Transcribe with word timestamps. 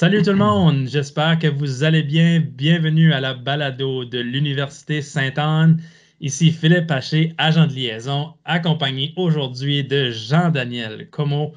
Salut 0.00 0.22
tout 0.22 0.30
le 0.30 0.36
monde, 0.36 0.88
j'espère 0.88 1.38
que 1.38 1.46
vous 1.46 1.84
allez 1.84 2.02
bien. 2.02 2.40
Bienvenue 2.40 3.12
à 3.12 3.20
la 3.20 3.34
balado 3.34 4.06
de 4.06 4.18
l'Université 4.18 5.02
Sainte-Anne. 5.02 5.82
Ici 6.22 6.52
Philippe 6.52 6.90
Haché, 6.90 7.34
agent 7.36 7.66
de 7.66 7.74
liaison, 7.74 8.32
accompagné 8.46 9.12
aujourd'hui 9.16 9.84
de 9.84 10.08
Jean-Daniel 10.08 11.10
Como 11.10 11.52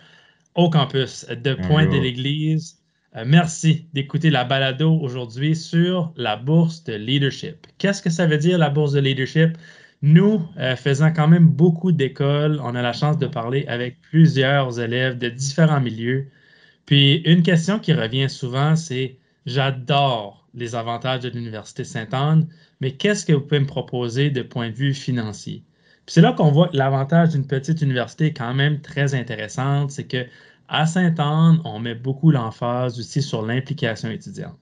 au 0.55 0.70
campus 0.70 1.26
de 1.30 1.53
Pointe-de-l'Église. 1.53 2.80
Euh, 3.16 3.23
merci 3.26 3.88
d'écouter 3.94 4.30
la 4.30 4.44
balado 4.44 4.94
aujourd'hui 4.94 5.55
sur 5.55 6.12
la 6.17 6.36
bourse 6.36 6.84
de 6.84 6.95
leadership. 6.95 7.66
Qu'est-ce 7.78 8.02
que 8.02 8.09
ça 8.09 8.28
veut 8.28 8.38
dire 8.38 8.58
la 8.58 8.70
bourse 8.70 8.91
de 8.91 9.00
leadership? 9.00 9.58
Nous, 10.02 10.45
euh, 10.58 10.75
faisant 10.75 11.14
quand 11.14 11.30
même 11.30 11.48
beaucoup 11.48 11.94
d'écoles, 11.94 12.59
on 12.62 12.75
a 12.75 12.81
la 12.81 12.91
chance 12.91 13.17
de 13.17 13.28
parler 13.28 13.66
avec 13.70 14.02
plusieurs 14.02 14.81
élèves 14.81 15.17
de 15.17 15.30
différents 15.30 15.80
milieux 15.80 16.28
puis 16.86 17.18
une 17.26 17.44
question 17.44 17.80
qui 17.80 17.94
revient 17.94 18.30
souvent, 18.30 18.76
c'est 18.76 19.18
j'adore 19.46 20.48
les 20.54 20.76
avantages 20.76 21.22
de 21.22 21.30
l'Université 21.30 21.84
Sainte-Anne, 21.84 22.48
mais 22.82 22.92
qu'est-ce 22.92 23.26
que 23.26 23.34
vous 23.34 23.42
pouvez 23.42 23.59
me 23.59 23.66
proposer 23.66 24.30
de 24.30 24.42
point 24.42 24.70
de 24.70 24.76
vue 24.76 24.94
financier? 24.94 25.64
Puis 26.06 26.14
c'est 26.14 26.22
là 26.22 26.34
qu'on 26.34 26.52
voit 26.52 26.68
que 26.68 26.78
l'avantage 26.78 27.30
d'une 27.30 27.48
petite 27.48 27.82
université 27.82 28.28
est 28.28 28.34
quand 28.34 28.54
même 28.54 28.82
très 28.82 29.16
intéressante, 29.16 29.92
c'est 29.92 30.08
que 30.08 30.26
à 30.68 30.86
Sainte-Anne, 30.86 31.62
on 31.66 31.80
met 31.80 31.95
beaucoup 31.95 32.31
l'emphase 32.31 33.00
aussi 33.00 33.22
sur 33.22 33.45
l'implication 33.45 34.09
étudiante. 34.09 34.58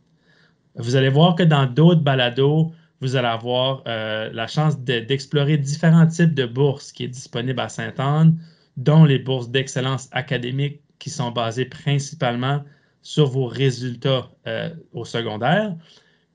Vous 0.75 0.95
allez 0.95 1.09
voir 1.09 1.35
que 1.35 1.43
dans 1.43 1.65
d'autres 1.65 2.01
balados, 2.01 2.71
vous 3.01 3.15
allez 3.15 3.27
avoir 3.27 3.83
euh, 3.87 4.29
la 4.33 4.47
chance 4.47 4.79
d'explorer 4.79 5.57
différents 5.57 6.07
types 6.07 6.33
de 6.33 6.45
bourses 6.45 6.91
qui 6.91 7.05
sont 7.05 7.11
disponibles 7.11 7.59
à 7.59 7.69
Sainte-Anne, 7.69 8.37
dont 8.77 9.03
les 9.05 9.19
bourses 9.19 9.49
d'excellence 9.49 10.07
académique 10.11 10.81
qui 11.01 11.09
sont 11.09 11.31
basés 11.31 11.65
principalement 11.65 12.63
sur 13.01 13.25
vos 13.25 13.47
résultats 13.47 14.29
euh, 14.45 14.69
au 14.93 15.03
secondaire. 15.03 15.75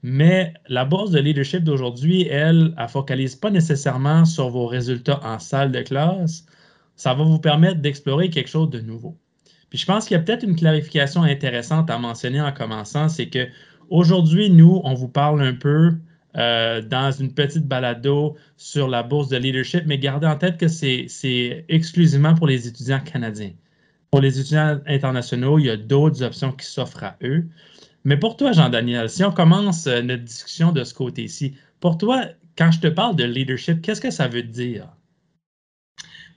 Mais 0.03 0.55
la 0.69 0.85
bourse 0.85 1.13
de 1.13 1.21
leadership 1.21 1.63
d'aujourd'hui, 1.63 2.27
elle, 2.29 2.75
ne 2.77 2.87
focalise 2.89 3.37
pas 3.37 3.51
nécessairement 3.51 4.25
sur 4.25 4.51
vos 4.51 4.67
résultats 4.67 5.21
en 5.23 5.39
salle 5.39 5.71
de 5.71 5.83
classe. 5.83 6.45
Ça 6.97 7.15
va 7.15 7.23
vous 7.23 7.39
permettre 7.39 7.81
d'explorer 7.81 8.29
quelque 8.29 8.49
chose 8.49 8.69
de 8.71 8.81
nouveau. 8.81 9.17
Puis 9.71 9.79
je 9.79 9.87
pense 9.87 10.07
qu'il 10.07 10.17
y 10.17 10.21
a 10.21 10.23
peut-être 10.23 10.43
une 10.43 10.57
clarification 10.57 11.23
intéressante 11.23 11.89
à 11.89 11.99
mentionner 11.99 12.41
en 12.41 12.53
commençant, 12.53 13.09
c'est 13.09 13.29
que 13.29 13.47
aujourd'hui, 13.89 14.51
nous, 14.51 14.81
on 14.83 14.95
vous 14.95 15.09
parle 15.09 15.43
un 15.43 15.55
peu 15.55 15.93
euh, 16.37 16.83
dans 16.83 17.13
une 17.13 17.33
petite 17.33 17.67
balado 17.67 18.37
sur 18.57 18.89
la 18.89 19.05
bourse 19.05 19.29
de 19.29 19.37
leadership, 19.37 19.85
mais 19.87 19.99
gardez 19.99 20.27
en 20.27 20.37
tête 20.37 20.59
que 20.59 20.67
c'est 20.67 21.65
exclusivement 21.69 22.35
pour 22.35 22.49
les 22.49 22.67
étudiants 22.67 23.01
canadiens. 23.01 23.53
Pour 24.11 24.21
les 24.21 24.39
étudiants 24.39 24.81
internationaux, 24.87 25.59
il 25.59 25.67
y 25.67 25.71
a 25.71 25.77
d'autres 25.77 26.23
options 26.23 26.53
qui 26.53 26.67
s'offrent 26.67 27.05
à 27.05 27.17
eux. 27.23 27.47
Mais 28.05 28.17
pour 28.17 28.37
toi, 28.37 28.53
Jean-Daniel, 28.53 29.11
si 29.11 29.25
on 29.25 29.33
commence 29.33 29.87
euh, 29.89 30.01
notre 30.01 30.23
discussion 30.23 30.71
de 30.71 30.85
ce 30.85 30.95
côté-ci, 30.95 31.57
pour 31.81 31.99
toi, 31.99 32.25
quand 32.57 32.71
je 32.71 32.81
te 32.81 32.87
parle 32.87 33.17
de 33.17 33.25
leadership, 33.25 33.83
qu'est-ce 33.83 34.01
que 34.01 34.11
ça 34.13 34.29
veut 34.29 34.45
dire? 34.45 34.87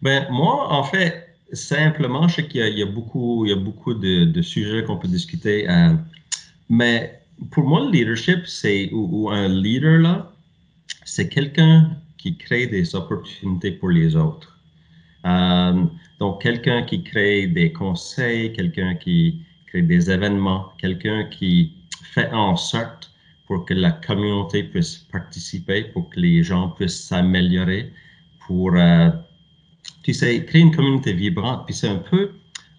Ben, 0.01 0.27
moi, 0.31 0.73
en 0.73 0.83
fait, 0.83 1.35
simplement, 1.53 2.27
je 2.27 2.37
sais 2.37 2.47
qu'il 2.47 2.77
y, 2.77 2.81
a 2.81 2.85
beaucoup, 2.85 3.45
il 3.45 3.49
y 3.49 3.53
a 3.53 3.55
beaucoup 3.55 3.93
de, 3.93 4.41
sujets 4.41 4.83
qu'on 4.83 4.97
peut 4.97 5.07
discuter. 5.07 5.69
Euh, 5.69 5.93
mais 6.69 7.21
pour 7.51 7.63
moi, 7.63 7.85
le 7.85 7.91
leadership, 7.91 8.45
c'est, 8.45 8.89
ou, 8.91 9.29
un 9.29 9.47
leader, 9.47 9.99
là, 9.99 10.31
c'est 11.05 11.29
quelqu'un 11.29 11.91
qui 12.17 12.37
crée 12.37 12.67
des 12.67 12.95
opportunités 12.95 13.71
pour 13.71 13.89
les 13.89 14.15
autres. 14.15 14.57
Euh, 15.25 15.83
quelqu'un 16.39 16.83
qui 16.83 17.03
crée 17.03 17.47
des 17.47 17.71
conseils, 17.71 18.53
quelqu'un 18.53 18.95
qui 18.95 19.41
crée 19.67 19.81
des 19.81 20.09
événements, 20.09 20.71
quelqu'un 20.77 21.25
qui 21.25 21.73
fait 22.13 22.31
en 22.31 22.55
sorte 22.55 23.11
pour 23.45 23.65
que 23.65 23.73
la 23.73 23.91
communauté 23.91 24.63
puisse 24.63 24.97
participer, 25.11 25.83
pour 25.83 26.09
que 26.09 26.19
les 26.19 26.43
gens 26.43 26.69
puissent 26.69 27.07
s'améliorer, 27.07 27.91
pour, 28.45 28.75
euh, 28.75 29.09
tu 30.03 30.13
sais, 30.13 30.45
créer 30.45 30.61
une 30.61 30.75
communauté 30.75 31.13
vibrante. 31.13 31.65
Puis 31.65 31.75
c'est 31.75 31.89
un 31.89 32.03
peu 32.11 32.31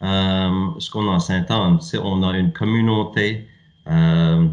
euh, 0.03 0.67
ce 0.79 0.91
qu'on 0.91 1.09
en 1.09 1.19
Saint-Anne. 1.19 1.79
On 2.03 2.23
a 2.23 2.39
une 2.39 2.53
communauté 2.53 3.49
euh, 3.89 4.47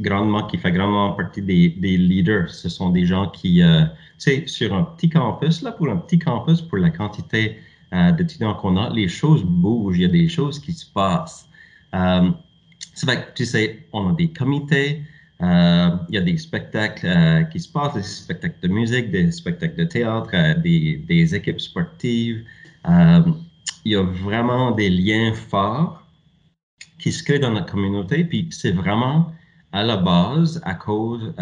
grandement, 0.00 0.42
qui 0.46 0.58
fait 0.58 0.72
grandement 0.72 1.12
partie 1.12 1.40
des, 1.40 1.70
des, 1.70 1.96
leaders. 1.96 2.50
Ce 2.50 2.68
sont 2.68 2.90
des 2.90 3.06
gens 3.06 3.28
qui, 3.28 3.62
tu 3.62 3.88
sais, 4.18 4.46
sur 4.46 4.74
un 4.74 4.82
petit 4.82 5.08
campus, 5.08 5.62
là, 5.62 5.72
pour 5.72 5.88
un 5.88 5.96
petit 5.96 6.18
campus, 6.18 6.60
pour 6.60 6.78
la 6.78 6.90
quantité 6.90 7.58
euh, 7.94 8.12
d'étudiants 8.12 8.54
qu'on 8.54 8.76
a, 8.76 8.90
les 8.90 9.08
choses 9.08 9.44
bougent, 9.44 9.98
il 9.98 10.02
y 10.02 10.04
a 10.04 10.08
des 10.08 10.28
choses 10.28 10.58
qui 10.58 10.72
se 10.72 10.86
passent. 10.90 11.48
Euh, 11.94 12.30
c'est 12.94 13.06
vrai 13.06 13.24
que, 13.24 13.34
tu 13.34 13.46
sais, 13.46 13.86
on 13.92 14.10
a 14.10 14.12
des 14.12 14.32
comités, 14.32 15.02
euh, 15.40 15.90
il 16.08 16.14
y 16.14 16.18
a 16.18 16.20
des 16.20 16.36
spectacles 16.36 17.06
euh, 17.06 17.42
qui 17.44 17.60
se 17.60 17.70
passent, 17.70 17.94
des 17.94 18.02
spectacles 18.02 18.60
de 18.62 18.68
musique, 18.68 19.10
des 19.10 19.30
spectacles 19.30 19.76
de 19.76 19.84
théâtre, 19.84 20.60
des, 20.60 21.04
des, 21.06 21.34
équipes 21.34 21.60
sportives. 21.60 22.44
il 23.84 23.92
y 23.92 23.96
a 23.96 24.02
vraiment 24.02 24.72
des 24.72 24.90
liens 24.90 25.32
forts 25.32 26.02
qui 26.98 27.12
se 27.12 27.22
créent 27.22 27.38
dans 27.38 27.50
notre 27.50 27.70
communauté, 27.72 28.24
puis 28.24 28.48
c'est 28.50 28.72
vraiment 28.72 29.32
à 29.72 29.82
la 29.82 29.96
base 29.96 30.60
à 30.64 30.74
cause 30.74 31.34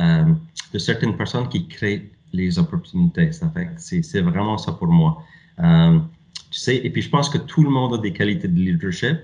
de 0.73 0.79
certaines 0.79 1.17
personnes 1.17 1.49
qui 1.49 1.69
créent 1.69 2.11
les 2.33 2.59
opportunités. 2.59 3.31
Ça 3.33 3.51
fait 3.51 3.71
c'est 3.77 4.23
vraiment 4.23 4.59
ça 4.59 4.73
pour 4.73 4.89
moi 4.89 5.23
sais, 6.59 6.77
et 6.77 6.91
puis 6.91 7.03
je 7.03 7.11
pense 7.11 7.29
que 7.29 7.39
tout 7.39 7.63
le 7.63 7.71
monde 7.71 7.95
a 7.95 7.99
des 7.99 8.13
qualités 8.13 8.49
de 8.49 8.59
leadership, 8.59 9.19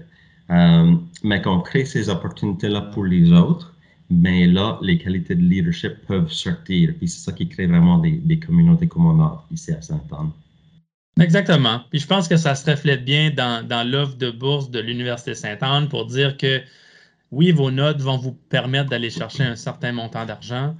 euh, 0.51 0.95
mais 1.23 1.43
qu'on 1.43 1.61
crée 1.61 1.85
ces 1.85 2.09
opportunités-là 2.09 2.83
pour 2.93 3.05
les 3.05 3.33
autres, 3.33 3.75
mais 4.11 4.47
là, 4.47 4.79
les 4.83 4.99
qualités 4.99 5.35
de 5.35 5.43
leadership 5.43 5.93
peuvent 6.07 6.31
sortir. 6.31 6.95
Puis 6.99 7.09
c'est 7.09 7.25
ça 7.25 7.33
qui 7.33 7.49
crée 7.49 7.67
vraiment 7.67 7.99
des, 7.99 8.39
communautés 8.39 8.87
comme 8.87 9.07
on 9.07 9.23
a 9.23 9.45
ici 9.53 9.73
à 9.73 9.83
Saint-Anne. 9.83 10.31
Exactement. 11.21 11.83
Puis 11.91 12.01
je 12.01 12.07
pense 12.07 12.29
que 12.29 12.37
ça 12.37 12.55
se 12.55 12.71
reflète 12.71 13.05
bien 13.05 13.31
dans, 13.31 13.67
dans 13.67 13.89
l'offre 13.89 14.17
de 14.17 14.31
bourse 14.31 14.71
de 14.71 14.79
l'Université 14.79 15.35
Sainte-Anne 15.35 15.89
pour 15.89 16.07
dire 16.07 16.37
que 16.37 16.63
oui, 17.31 17.51
vos 17.51 17.71
notes 17.71 18.01
vont 18.01 18.17
vous 18.17 18.33
permettre 18.33 18.89
d'aller 18.89 19.11
chercher 19.11 19.43
un 19.43 19.57
certain 19.57 19.93
montant 19.93 20.25
d'argent, 20.25 20.75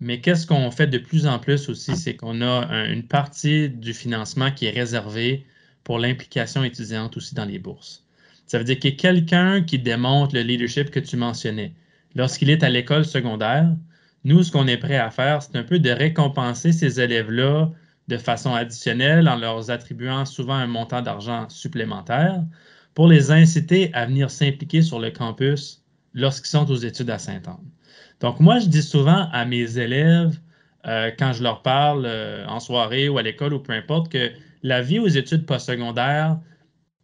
mais 0.00 0.20
qu'est-ce 0.20 0.46
qu'on 0.46 0.70
fait 0.70 0.86
de 0.86 0.98
plus 0.98 1.26
en 1.26 1.38
plus 1.38 1.68
aussi, 1.68 1.96
c'est 1.96 2.16
qu'on 2.16 2.40
a 2.40 2.86
une 2.86 3.02
partie 3.02 3.68
du 3.68 3.92
financement 3.92 4.50
qui 4.50 4.66
est 4.66 4.70
réservée 4.70 5.44
pour 5.84 5.98
l'implication 5.98 6.64
étudiante 6.64 7.16
aussi 7.16 7.34
dans 7.34 7.44
les 7.44 7.58
bourses. 7.58 8.04
Ça 8.46 8.58
veut 8.58 8.64
dire 8.64 8.78
qu'il 8.78 8.90
y 8.90 8.94
a 8.94 8.96
quelqu'un 8.96 9.62
qui 9.62 9.78
démontre 9.78 10.34
le 10.34 10.42
leadership 10.42 10.90
que 10.90 11.00
tu 11.00 11.16
mentionnais. 11.16 11.72
Lorsqu'il 12.14 12.50
est 12.50 12.62
à 12.62 12.68
l'école 12.68 13.04
secondaire, 13.04 13.68
nous, 14.24 14.42
ce 14.42 14.52
qu'on 14.52 14.66
est 14.68 14.76
prêt 14.76 14.96
à 14.96 15.10
faire, 15.10 15.42
c'est 15.42 15.56
un 15.56 15.64
peu 15.64 15.78
de 15.78 15.90
récompenser 15.90 16.72
ces 16.72 17.00
élèves-là 17.00 17.70
de 18.08 18.16
façon 18.16 18.54
additionnelle 18.54 19.28
en 19.28 19.36
leur 19.36 19.70
attribuant 19.70 20.24
souvent 20.24 20.54
un 20.54 20.66
montant 20.66 21.02
d'argent 21.02 21.48
supplémentaire 21.48 22.42
pour 22.94 23.08
les 23.08 23.30
inciter 23.30 23.90
à 23.94 24.06
venir 24.06 24.30
s'impliquer 24.30 24.82
sur 24.82 25.00
le 25.00 25.10
campus 25.10 25.82
lorsqu'ils 26.14 26.50
sont 26.50 26.70
aux 26.70 26.76
études 26.76 27.10
à 27.10 27.18
Sainte-Anne. 27.18 27.70
Donc, 28.20 28.38
moi, 28.38 28.58
je 28.58 28.66
dis 28.66 28.82
souvent 28.82 29.28
à 29.32 29.44
mes 29.44 29.78
élèves, 29.78 30.38
euh, 30.86 31.10
quand 31.18 31.32
je 31.32 31.42
leur 31.42 31.62
parle 31.62 32.04
euh, 32.06 32.46
en 32.46 32.60
soirée 32.60 33.08
ou 33.08 33.18
à 33.18 33.22
l'école 33.22 33.54
ou 33.54 33.60
peu 33.60 33.72
importe, 33.72 34.12
que 34.12 34.30
la 34.62 34.82
vie 34.82 34.98
aux 34.98 35.08
études 35.08 35.46
postsecondaires, 35.46 36.38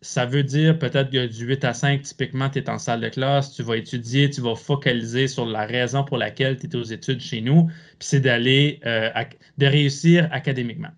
ça 0.00 0.26
veut 0.26 0.44
dire 0.44 0.78
peut-être 0.78 1.10
que 1.10 1.26
du 1.26 1.46
8 1.46 1.64
à 1.64 1.74
5, 1.74 2.02
typiquement, 2.02 2.48
tu 2.48 2.60
es 2.60 2.70
en 2.70 2.78
salle 2.78 3.00
de 3.00 3.08
classe, 3.08 3.54
tu 3.54 3.62
vas 3.62 3.76
étudier, 3.76 4.30
tu 4.30 4.40
vas 4.40 4.54
focaliser 4.54 5.26
sur 5.26 5.44
la 5.44 5.66
raison 5.66 6.04
pour 6.04 6.18
laquelle 6.18 6.56
tu 6.56 6.66
es 6.66 6.76
aux 6.76 6.84
études 6.84 7.20
chez 7.20 7.40
nous, 7.40 7.66
puis 7.66 8.08
c'est 8.08 8.20
d'aller, 8.20 8.80
euh, 8.86 9.10
de 9.58 9.66
réussir 9.66 10.28
académiquement. 10.30 10.90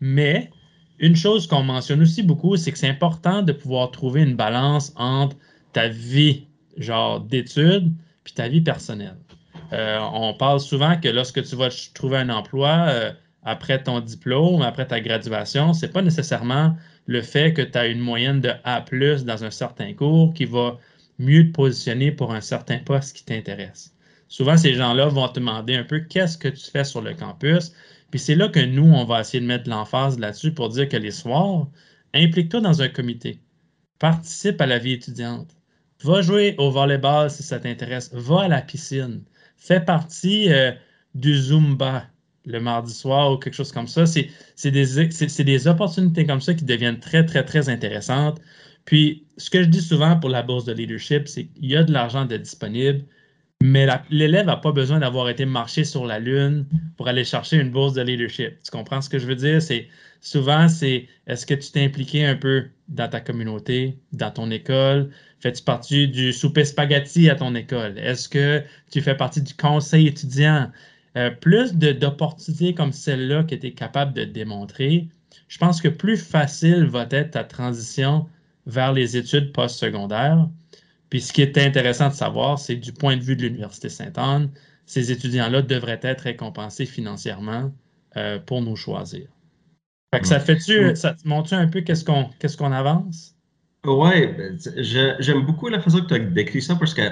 Mais 0.00 0.50
une 0.98 1.16
chose 1.16 1.46
qu'on 1.46 1.62
mentionne 1.62 2.02
aussi 2.02 2.22
beaucoup, 2.22 2.56
c'est 2.56 2.72
que 2.72 2.78
c'est 2.78 2.88
important 2.88 3.42
de 3.42 3.52
pouvoir 3.52 3.90
trouver 3.90 4.22
une 4.22 4.36
balance 4.36 4.92
entre 4.96 5.36
ta 5.72 5.88
vie, 5.88 6.46
genre 6.76 7.20
d'études, 7.20 7.90
puis 8.22 8.34
ta 8.34 8.48
vie 8.48 8.60
personnelle. 8.60 9.16
Euh, 9.72 9.98
on 10.12 10.34
parle 10.34 10.60
souvent 10.60 11.00
que 11.00 11.08
lorsque 11.08 11.42
tu 11.42 11.56
vas 11.56 11.70
trouver 11.94 12.18
un 12.18 12.28
emploi, 12.28 12.86
euh, 12.88 13.12
après 13.42 13.82
ton 13.82 14.00
diplôme, 14.00 14.62
après 14.62 14.86
ta 14.86 15.00
graduation, 15.00 15.72
c'est 15.72 15.92
pas 15.92 16.02
nécessairement 16.02 16.76
le 17.06 17.22
fait 17.22 17.52
que 17.52 17.62
tu 17.62 17.76
as 17.76 17.86
une 17.86 18.00
moyenne 18.00 18.40
de 18.40 18.52
A 18.64 18.84
dans 19.24 19.44
un 19.44 19.50
certain 19.50 19.92
cours 19.94 20.32
qui 20.32 20.44
va 20.44 20.78
mieux 21.18 21.48
te 21.48 21.52
positionner 21.52 22.12
pour 22.12 22.32
un 22.32 22.40
certain 22.40 22.78
poste 22.78 23.16
qui 23.16 23.24
t'intéresse. 23.24 23.94
Souvent, 24.28 24.56
ces 24.56 24.74
gens-là 24.74 25.08
vont 25.08 25.28
te 25.28 25.40
demander 25.40 25.74
un 25.74 25.84
peu 25.84 26.00
qu'est-ce 26.00 26.38
que 26.38 26.48
tu 26.48 26.70
fais 26.70 26.84
sur 26.84 27.02
le 27.02 27.14
campus? 27.14 27.72
Puis 28.10 28.20
c'est 28.20 28.34
là 28.34 28.48
que 28.48 28.60
nous, 28.60 28.84
on 28.84 29.04
va 29.04 29.20
essayer 29.20 29.40
de 29.40 29.46
mettre 29.46 29.68
l'emphase 29.68 30.18
là-dessus 30.18 30.52
pour 30.52 30.68
dire 30.68 30.88
que 30.88 30.96
les 30.96 31.10
soirs, 31.10 31.68
implique-toi 32.14 32.60
dans 32.60 32.82
un 32.82 32.88
comité. 32.88 33.40
Participe 33.98 34.60
à 34.60 34.66
la 34.66 34.78
vie 34.78 34.92
étudiante. 34.92 35.56
Va 36.02 36.22
jouer 36.22 36.54
au 36.58 36.70
volleyball 36.70 37.30
si 37.30 37.42
ça 37.42 37.60
t'intéresse. 37.60 38.12
Va 38.12 38.42
à 38.42 38.48
la 38.48 38.62
piscine. 38.62 39.22
Fais 39.56 39.80
partie 39.80 40.52
euh, 40.52 40.72
du 41.14 41.34
Zumba 41.36 42.06
le 42.44 42.60
mardi 42.60 42.92
soir 42.92 43.32
ou 43.32 43.36
quelque 43.36 43.54
chose 43.54 43.72
comme 43.72 43.88
ça. 43.88 44.04
C'est 44.06 44.70
des, 44.70 45.68
opportunités 45.68 46.26
comme 46.26 46.40
ça 46.40 46.54
qui 46.54 46.64
deviennent 46.64 47.00
très, 47.00 47.24
très, 47.24 47.44
très 47.44 47.68
intéressantes. 47.68 48.40
Puis, 48.84 49.24
ce 49.36 49.50
que 49.50 49.62
je 49.62 49.68
dis 49.68 49.80
souvent 49.80 50.18
pour 50.18 50.30
la 50.30 50.42
bourse 50.42 50.64
de 50.64 50.72
leadership, 50.72 51.28
c'est 51.28 51.46
qu'il 51.46 51.66
y 51.66 51.76
a 51.76 51.84
de 51.84 51.92
l'argent 51.92 52.24
de 52.24 52.36
disponible, 52.36 53.04
mais 53.62 53.86
l'élève 54.10 54.46
n'a 54.46 54.56
pas 54.56 54.72
besoin 54.72 54.98
d'avoir 54.98 55.28
été 55.28 55.44
marché 55.44 55.84
sur 55.84 56.04
la 56.04 56.18
Lune 56.18 56.66
pour 56.96 57.06
aller 57.06 57.22
chercher 57.22 57.58
une 57.58 57.70
bourse 57.70 57.92
de 57.92 58.02
leadership. 58.02 58.60
Tu 58.62 58.70
comprends 58.72 59.00
ce 59.00 59.08
que 59.08 59.20
je 59.20 59.26
veux 59.26 59.36
dire? 59.36 59.62
C'est 59.62 59.86
souvent, 60.20 60.68
c'est 60.68 61.06
est-ce 61.28 61.46
que 61.46 61.54
tu 61.54 61.70
t'es 61.70 61.84
impliqué 61.84 62.26
un 62.26 62.34
peu 62.34 62.64
dans 62.88 63.08
ta 63.08 63.20
communauté, 63.20 63.98
dans 64.12 64.32
ton 64.32 64.50
école? 64.50 65.10
Fais-tu 65.38 65.62
partie 65.62 66.08
du 66.08 66.32
souper 66.32 66.64
spaghetti 66.64 67.30
à 67.30 67.36
ton 67.36 67.54
école? 67.54 67.96
Est-ce 67.98 68.28
que 68.28 68.62
tu 68.90 69.00
fais 69.00 69.16
partie 69.16 69.42
du 69.42 69.54
conseil 69.54 70.08
étudiant? 70.08 70.70
Euh, 71.16 71.30
plus 71.30 71.74
d'opportunités 71.74 72.74
comme 72.74 72.92
celle-là 72.92 73.44
que 73.44 73.54
tu 73.54 73.66
es 73.66 73.72
capable 73.72 74.14
de 74.14 74.24
démontrer, 74.24 75.08
je 75.48 75.58
pense 75.58 75.80
que 75.80 75.88
plus 75.88 76.16
facile 76.16 76.84
va 76.86 77.06
être 77.10 77.32
ta 77.32 77.44
transition 77.44 78.26
vers 78.66 78.92
les 78.92 79.16
études 79.16 79.52
postsecondaires 79.52 80.48
puis 81.12 81.20
ce 81.20 81.34
qui 81.34 81.42
est 81.42 81.58
intéressant 81.58 82.08
de 82.08 82.14
savoir, 82.14 82.58
c'est 82.58 82.76
du 82.76 82.90
point 82.90 83.18
de 83.18 83.22
vue 83.22 83.36
de 83.36 83.42
l'Université 83.42 83.90
Sainte-Anne, 83.90 84.48
ces 84.86 85.12
étudiants-là 85.12 85.60
devraient 85.60 86.00
être 86.02 86.22
récompensés 86.22 86.86
financièrement 86.86 87.70
euh, 88.16 88.38
pour 88.38 88.62
nous 88.62 88.76
choisir. 88.76 89.28
Fait 90.14 90.22
que 90.22 90.26
ça 90.26 90.38
mm. 90.38 90.40
fait-tu, 90.40 90.84
mm. 90.86 90.94
ça 90.94 91.12
te 91.12 91.28
montre 91.28 91.52
un 91.52 91.68
peu 91.68 91.82
qu'est-ce 91.82 92.06
qu'on 92.06 92.30
qu'est-ce 92.38 92.56
qu'on 92.56 92.72
avance? 92.72 93.36
Oui, 93.84 94.26
ben, 94.26 94.58
j'aime 94.78 95.44
beaucoup 95.44 95.68
la 95.68 95.80
façon 95.80 96.00
que 96.00 96.06
tu 96.06 96.14
as 96.14 96.18
décrit 96.20 96.62
ça 96.62 96.76
parce 96.76 96.94
que 96.94 97.02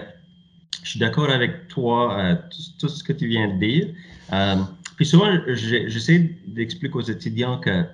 je 0.91 0.95
suis 0.95 1.01
d'accord 1.01 1.31
avec 1.31 1.69
toi, 1.69 2.19
euh, 2.19 2.35
tout, 2.81 2.89
ce 2.89 3.05
que 3.05 3.13
tu 3.13 3.29
viens 3.29 3.47
de 3.47 3.61
dire. 3.61 3.87
Euh, 4.33 4.57
puis 4.97 5.07
souvent, 5.07 5.31
j'essaie 5.47 6.37
d'expliquer 6.49 6.97
aux 6.97 7.03
étudiants 7.03 7.59
que, 7.59 7.85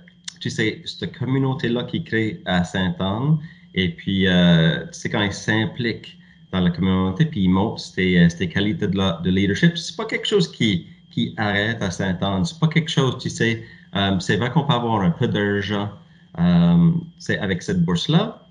tu 0.41 0.49
sais, 0.49 0.81
cette 0.87 1.15
communauté-là 1.15 1.85
qui 1.85 2.03
crée 2.03 2.41
à 2.47 2.65
Sainte-Anne, 2.65 3.37
et 3.75 3.91
puis, 3.91 4.27
euh, 4.27 4.87
tu 4.87 4.99
sais, 4.99 5.11
quand 5.11 5.23
il 5.23 5.35
s'implique 5.35 6.17
dans 6.53 6.61
la 6.61 6.71
communauté, 6.71 7.27
puis 7.27 7.43
il 7.43 7.51
montre 7.51 7.81
ses, 7.81 8.17
euh, 8.17 8.47
qualités 8.47 8.89
de, 8.89 9.23
de 9.23 9.31
leadership, 9.31 9.77
c'est 9.77 9.95
pas 9.95 10.07
quelque 10.07 10.27
chose 10.27 10.51
qui, 10.51 10.87
qui 11.11 11.35
arrête 11.37 11.83
à 11.83 11.91
Saint-Anne. 11.91 12.47
C'est 12.47 12.59
pas 12.59 12.69
quelque 12.69 12.91
chose, 12.91 13.19
tu 13.21 13.29
sais, 13.29 13.63
c'est 14.21 14.37
vrai 14.39 14.51
qu'on 14.51 14.65
peut 14.65 14.73
avoir 14.73 15.03
un 15.03 15.11
peu 15.11 15.29
d'argent 15.29 15.91
euh, 16.39 16.91
avec 17.41 17.63
cette 17.63 17.85
bourse-là 17.85 18.46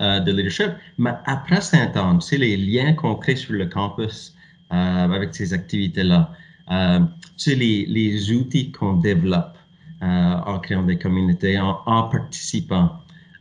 euh, 0.00 0.20
de 0.20 0.32
leadership, 0.32 0.72
mais 0.98 1.12
après 1.24 1.60
Saint-Anne, 1.60 2.20
c'est 2.20 2.38
les 2.38 2.56
liens 2.56 2.92
qu'on 2.92 3.14
crée 3.14 3.36
sur 3.36 3.54
le 3.54 3.66
campus 3.66 4.34
euh, 4.72 5.04
avec 5.04 5.34
ces 5.34 5.52
activités-là. 5.52 6.32
Euh, 6.70 7.00
tu 7.36 7.50
sais, 7.50 7.54
les, 7.54 7.86
les 7.86 8.32
outils 8.32 8.72
qu'on 8.72 8.94
développe 8.94 9.56
en 10.02 10.58
créant 10.58 10.82
des 10.82 10.98
communautés, 10.98 11.58
en, 11.58 11.80
en 11.86 12.02
participant. 12.04 12.90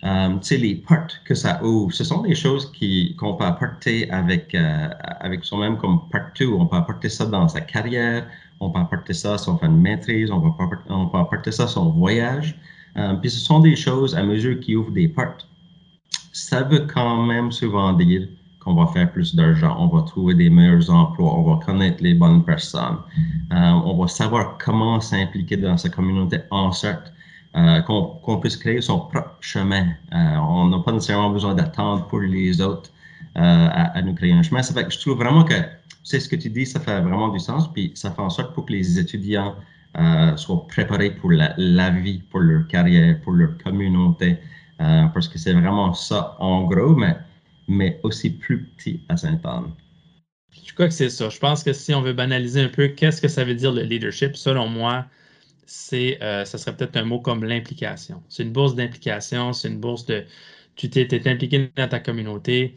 Um, 0.06 0.40
les 0.52 0.76
portes 0.76 1.20
que 1.26 1.34
ça 1.34 1.64
ouvre, 1.64 1.92
ce 1.92 2.04
sont 2.04 2.22
des 2.22 2.36
choses 2.36 2.72
qu'on 3.18 3.34
peut 3.34 3.44
apporter 3.44 4.08
avec, 4.12 4.54
euh, 4.54 4.90
avec 5.20 5.44
soi-même 5.44 5.78
comme 5.78 6.08
partout. 6.12 6.56
On 6.60 6.68
peut 6.68 6.76
apporter 6.76 7.10
ça 7.10 7.26
dans 7.26 7.48
sa 7.48 7.62
carrière, 7.62 8.28
on 8.60 8.70
peut 8.70 8.78
apporter 8.78 9.14
ça 9.14 9.40
son 9.40 9.58
fin 9.58 9.68
de 9.68 9.74
maîtrise, 9.74 10.30
on 10.30 10.42
peut, 10.42 10.78
on 10.90 11.08
peut 11.08 11.18
apporter 11.18 11.52
ça 11.52 11.66
son 11.66 11.90
voyage. 11.90 12.56
Um, 12.96 13.20
puis 13.20 13.32
ce 13.32 13.40
sont 13.40 13.62
des 13.62 13.76
choses 13.76 14.14
à 14.16 14.22
mesure 14.22 14.60
qui 14.60 14.76
ouvrent 14.76 14.92
des 14.92 15.08
portes. 15.08 15.48
Ça 16.36 16.64
veut 16.64 16.86
quand 16.94 17.26
même 17.26 17.50
souvent 17.54 17.94
dire 17.94 18.28
qu'on 18.60 18.74
va 18.76 18.88
faire 18.88 19.10
plus 19.10 19.34
d'argent, 19.34 19.74
on 19.80 19.88
va 19.88 20.02
trouver 20.02 20.34
des 20.34 20.50
meilleurs 20.50 20.90
emplois, 20.90 21.34
on 21.34 21.44
va 21.44 21.66
connaître 21.66 22.04
les 22.04 22.14
bonnes 22.14 22.44
personnes, 22.44 22.98
um, 23.52 23.84
on 23.86 23.96
va 23.96 24.10
savoir 24.10 24.58
comment 24.58 25.00
s'impliquer 25.00 25.56
dans 25.56 25.78
sa 25.78 25.88
communauté 25.88 26.40
en 26.52 26.74
sorte 26.74 27.14
euh, 27.56 27.80
qu'on 27.84 28.38
puisse 28.42 28.58
créer 28.58 28.82
son 28.82 29.00
propre 29.00 29.38
chemin. 29.40 29.86
Euh, 30.14 30.36
on 30.36 30.68
n'a 30.68 30.80
pas 30.80 30.92
nécessairement 30.92 31.30
besoin 31.30 31.56
d'attendre 31.56 32.06
pour 32.08 32.20
les 32.20 32.60
autres 32.60 32.90
euh, 33.38 33.70
à, 33.72 34.02
nous 34.02 34.14
créer 34.14 34.34
un 34.34 34.44
chemin. 34.44 34.62
Ça 34.62 34.74
fait 34.74 34.84
que 34.84 34.92
je 34.92 35.00
trouve 35.00 35.16
vraiment 35.16 35.46
que 35.46 35.56
c'est 36.04 36.20
ce 36.20 36.28
que 36.28 36.36
tu 36.36 36.50
dis, 36.50 36.66
ça 36.66 36.82
fait 36.82 37.00
vraiment 37.00 37.30
du 37.30 37.40
sens, 37.40 37.72
puis 37.72 37.94
ça 37.96 38.12
fait 38.12 38.22
en 38.22 38.30
sorte 38.30 38.54
pour 38.54 38.66
que 38.66 38.74
les 38.74 39.00
étudiants 39.00 39.56
soient 40.36 40.68
préparés 40.68 41.12
pour 41.12 41.32
la, 41.32 41.90
vie, 41.92 42.22
pour 42.30 42.42
leur 42.42 42.68
carrière, 42.68 43.22
pour 43.22 43.32
leur 43.32 43.58
communauté, 43.64 44.38
parce 44.78 45.28
que 45.28 45.38
c'est 45.38 45.54
vraiment 45.54 45.94
ça 45.94 46.36
en 46.40 46.64
gros, 46.66 46.96
mais, 46.96 47.16
mais 47.68 48.00
aussi 48.04 48.30
plus 48.30 48.66
petit 48.78 49.02
à 49.10 49.18
Sainte-Anne. 49.18 49.72
Je 50.66 50.74
crois 50.74 50.88
que 50.88 50.94
c'est 50.94 51.10
ça. 51.10 51.30
Je 51.30 51.40
pense 51.40 51.64
que 51.64 51.74
si 51.74 51.94
on 51.94 52.02
veut 52.02 52.14
banaliser 52.14 52.62
un 52.62 52.70
peu, 52.70 52.88
qu'est-ce 52.88 53.22
que 53.22 53.28
ça 53.28 53.44
veut 53.44 53.56
dire 53.56 53.72
le 53.72 53.84
leadership, 53.84 54.36
selon 54.36 54.68
moi, 54.68 55.06
c'est, 55.66 56.22
euh, 56.22 56.46
ça 56.46 56.58
serait 56.58 56.76
peut-être 56.76 56.96
un 56.98 57.06
mot 57.06 57.20
comme 57.20 57.44
l'implication. 57.44 58.22
C'est 58.30 58.44
une 58.44 58.52
bourse 58.52 58.76
d'implication, 58.76 59.54
c'est 59.54 59.68
une 59.68 59.80
bourse 59.80 60.06
de, 60.06 60.26
tu 60.76 60.90
t'es, 60.90 61.28
impliqué 61.28 61.72
dans 61.76 61.88
ta 61.88 62.00
communauté. 62.00 62.76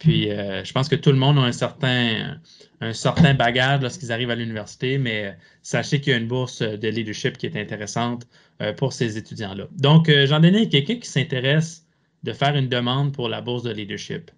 Puis, 0.00 0.30
euh, 0.30 0.64
je 0.64 0.72
pense 0.72 0.88
que 0.88 0.96
tout 0.96 1.10
le 1.10 1.18
monde 1.18 1.38
a 1.38 1.42
un 1.42 1.52
certain, 1.52 2.40
un 2.80 2.92
certain 2.92 3.34
bagage 3.34 3.82
lorsqu'ils 3.82 4.10
arrivent 4.10 4.30
à 4.30 4.34
l'université, 4.34 4.98
mais 4.98 5.36
sachez 5.62 6.00
qu'il 6.00 6.12
y 6.12 6.16
a 6.16 6.18
une 6.18 6.26
bourse 6.26 6.62
de 6.62 6.88
leadership 6.88 7.38
qui 7.38 7.46
est 7.46 7.56
intéressante 7.56 8.26
euh, 8.60 8.72
pour 8.72 8.92
ces 8.92 9.16
étudiants-là. 9.16 9.68
Donc, 9.78 10.10
Jean-Denis, 10.10 10.68
quelqu'un 10.68 10.96
qui 10.96 11.08
s'intéresse 11.08 11.86
de 12.24 12.32
faire 12.32 12.56
une 12.56 12.68
demande 12.68 13.12
pour 13.12 13.28
la 13.28 13.40
bourse 13.40 13.62
de 13.62 13.72
leadership. 13.72 14.30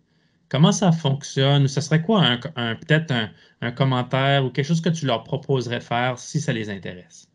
Comment 0.48 0.72
ça 0.72 0.92
fonctionne? 0.92 1.66
Ce 1.66 1.80
serait 1.80 2.02
quoi 2.02 2.22
un, 2.56 2.74
peut-être 2.74 3.10
un, 3.10 3.30
un 3.62 3.70
commentaire 3.70 4.44
ou 4.44 4.50
quelque 4.50 4.66
chose 4.66 4.82
que 4.82 4.90
tu 4.90 5.06
leur 5.06 5.24
proposerais 5.24 5.78
de 5.78 5.84
faire 5.84 6.18
si 6.18 6.40
ça 6.40 6.52
les 6.52 6.68
intéresse? 6.68 7.28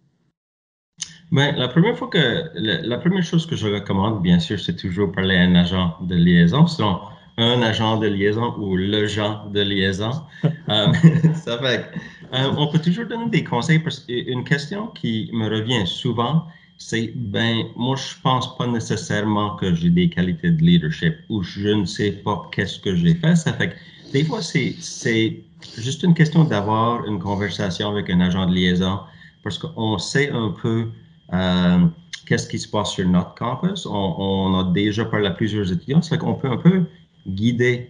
Ben, 1.32 1.56
la 1.56 1.68
première 1.68 1.98
fois 1.98 2.10
que 2.10 2.52
la, 2.56 2.98
première 2.98 3.24
chose 3.24 3.46
que 3.46 3.56
je 3.56 3.68
recommande, 3.68 4.22
bien 4.22 4.40
sûr, 4.40 4.60
c'est 4.60 4.76
toujours 4.76 5.12
parler 5.12 5.36
à 5.36 5.42
un 5.42 5.56
agent 5.56 5.98
de 6.02 6.16
liaison, 6.16 6.68
sinon 6.68 7.02
un 7.38 7.62
agent 7.62 7.98
de 7.98 8.08
liaison 8.08 8.56
ou 8.58 8.76
le 8.76 9.08
genre 9.08 9.48
de 9.50 9.62
liaison. 9.62 10.12
Euh, 10.70 10.92
ça 11.34 11.58
fait, 11.60 11.90
euh, 12.34 12.52
on 12.58 12.68
peut 12.68 12.80
toujours 12.80 13.06
donner 13.06 13.30
des 13.30 13.44
conseils 13.44 13.80
parce 13.80 14.00
qu'une 14.00 14.44
question 14.44 14.88
qui 14.88 15.30
me 15.32 15.48
revient 15.50 15.88
souvent, 15.88 16.46
c'est 16.78 17.14
ben 17.16 17.64
moi 17.78 17.96
je 17.96 18.16
pense 18.22 18.58
pas 18.58 18.68
nécessairement 18.68 19.56
que 19.56 19.74
j'ai 19.74 19.90
des 19.90 20.10
qualités 20.10 20.52
de 20.52 20.62
leadership 20.62 21.16
ou 21.30 21.42
je 21.42 21.70
ne 21.70 21.86
sais 21.86 22.12
pas 22.12 22.50
qu'est-ce 22.52 22.80
que 22.80 22.96
j'ai 22.96 23.16
fait. 23.16 23.36
Ça 23.38 23.54
fait 23.54 23.70
que 23.70 24.12
des 24.12 24.26
fois 24.26 24.42
c'est 24.42 24.76
c'est 24.80 25.42
juste 25.78 26.04
une 26.04 26.14
question 26.14 26.44
d'avoir 26.44 27.06
une 27.06 27.20
conversation 27.20 27.90
avec 27.90 28.10
un 28.10 28.20
agent 28.20 28.46
de 28.48 28.54
liaison 28.54 29.00
parce 29.42 29.58
qu'on 29.58 29.98
sait 29.98 30.30
un 30.32 30.54
peu 30.62 30.90
euh, 31.34 31.86
qu'est-ce 32.26 32.48
qui 32.48 32.60
se 32.60 32.68
passe 32.68 32.92
sur 32.92 33.08
notre 33.08 33.34
campus. 33.36 33.86
On, 33.86 34.60
a 34.60 34.72
déjà 34.72 35.06
parlé 35.06 35.28
à 35.28 35.32
plusieurs 35.32 35.72
étudiants, 35.72 36.02
c'est 36.02 36.18
qu'on 36.18 36.36
peut 36.36 36.50
un 36.50 36.58
peu 36.58 36.84
guider 37.28 37.90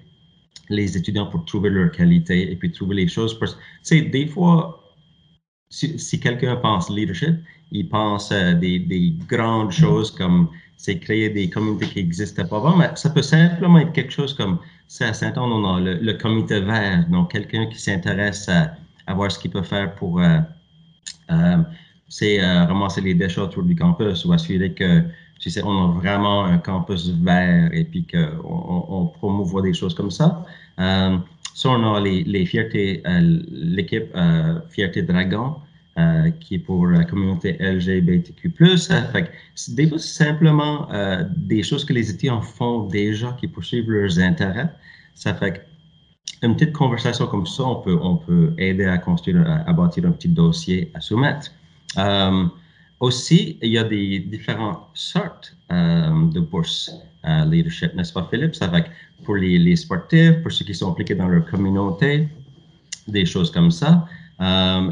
les 0.70 0.98
étudiants 0.98 1.28
pour 1.28 1.46
trouver 1.46 1.70
leur 1.70 1.92
qualité 1.92 2.52
et 2.52 2.56
puis 2.56 2.72
trouver 2.72 2.96
les 2.96 3.08
choses. 3.08 3.38
Parce 3.40 3.58
que, 3.90 4.10
des 4.10 4.28
fois, 4.28 4.84
si, 5.70 6.20
quelqu'un 6.20 6.56
pense 6.58 6.90
leadership, 6.90 7.36
il 7.72 7.90
pense 7.90 8.32
à 8.32 8.54
des, 8.54 9.16
grandes 9.28 9.72
choses 9.72 10.12
comme 10.12 10.50
c'est 10.78 11.00
créer 11.00 11.30
des 11.30 11.50
communautés 11.50 11.88
qui 11.88 12.04
n'existaient 12.04 12.46
pas 12.46 12.58
avant, 12.58 12.78
mais 12.78 12.92
ça 12.96 13.10
peut 13.10 13.24
simplement 13.24 13.80
être 13.80 13.94
quelque 13.94 14.14
chose 14.14 14.34
comme, 14.36 14.60
c'est 14.88 15.06
à 15.06 15.14
Saint-Anne, 15.14 15.52
on 15.52 15.76
a 15.76 15.80
le, 15.80 16.14
comité 16.14 16.60
vert, 16.60 17.08
donc 17.10 17.32
quelqu'un 17.32 17.66
qui 17.66 17.82
s'intéresse 17.82 18.48
à, 18.48 19.14
voir 19.14 19.32
ce 19.32 19.40
qu'il 19.40 19.50
peut 19.52 19.64
faire 19.64 19.96
pour 19.96 20.22
euh, 20.22 20.40
euh, 21.32 21.58
c'est 22.10 22.42
euh, 22.42 22.66
ramasser 22.66 23.02
les 23.02 23.14
déchets 23.14 23.42
autour 23.42 23.64
du 23.64 23.76
campus 23.76 24.24
ou 24.26 24.34
assurer 24.34 24.74
que 24.74 25.04
sais, 25.40 25.62
on 25.64 25.90
a 25.90 26.00
vraiment 26.00 26.46
un 26.46 26.58
campus 26.58 27.10
vert 27.10 27.70
et 27.74 27.84
puis 27.84 28.06
qu'on 28.06 28.86
on, 28.90 29.06
promouvoit 29.06 29.62
des 29.62 29.74
choses 29.74 29.94
comme 29.94 30.12
ça. 30.12 30.46
Euh, 30.80 31.18
ça, 31.54 31.70
on 31.70 31.96
a 31.96 32.00
les, 32.00 32.24
les 32.24 32.46
fiertés, 32.46 33.02
euh, 33.08 33.40
l'équipe 33.50 34.12
euh, 34.16 34.60
Fierté 34.70 35.02
Dragon, 35.02 35.56
euh, 35.98 36.30
qui 36.40 36.56
est 36.56 36.60
pour 36.60 36.86
la 36.86 37.04
communauté 37.04 37.58
LGBTQ+. 37.60 38.52
fait 38.58 39.32
des 39.70 39.88
fois, 39.88 39.98
c'est 39.98 40.24
simplement 40.24 40.88
des 41.36 41.64
choses 41.64 41.84
que 41.84 41.94
les 41.94 42.12
étudiants 42.12 42.42
font 42.42 42.84
déjà, 42.84 43.36
qui 43.40 43.48
poursuivent 43.48 43.90
leurs 43.90 44.20
intérêts. 44.20 44.70
Ça 45.16 45.34
fait 45.34 45.68
une 46.44 46.56
petite 46.56 46.74
conversation 46.74 47.26
comme 47.26 47.48
ça, 47.48 47.64
on 47.64 47.78
peut, 47.78 47.98
on 48.04 48.18
peut 48.18 48.54
aider 48.60 48.86
à 48.86 49.00
construire, 49.00 49.44
à 49.66 49.74
bâtir 49.74 50.06
un 50.06 50.12
petit 50.12 50.30
dossier 50.30 50.92
à 50.94 51.02
soumettre. 51.02 51.52
Euh, 51.98 52.46
aussi, 53.00 53.58
il 53.62 53.70
y 53.70 53.78
a 53.78 53.84
des 53.84 54.20
différentes 54.20 54.88
sortes 54.94 55.56
euh, 55.72 56.28
de 56.32 56.40
bourses 56.40 56.92
euh, 57.26 57.46
leadership, 57.46 57.94
n'est-ce 57.94 58.14
pas, 58.14 58.28
Philippe? 58.30 58.56
Va 58.60 58.82
pour 59.24 59.36
les, 59.36 59.76
sportifs, 59.76 60.42
pour 60.42 60.52
ceux 60.52 60.66
qui 60.66 60.74
sont 60.74 60.92
impliqués 60.92 61.16
dans 61.16 61.28
leur 61.28 61.46
communauté, 61.46 62.28
des 63.08 63.26
choses 63.26 63.52
comme 63.52 63.72
ça. 63.72 64.08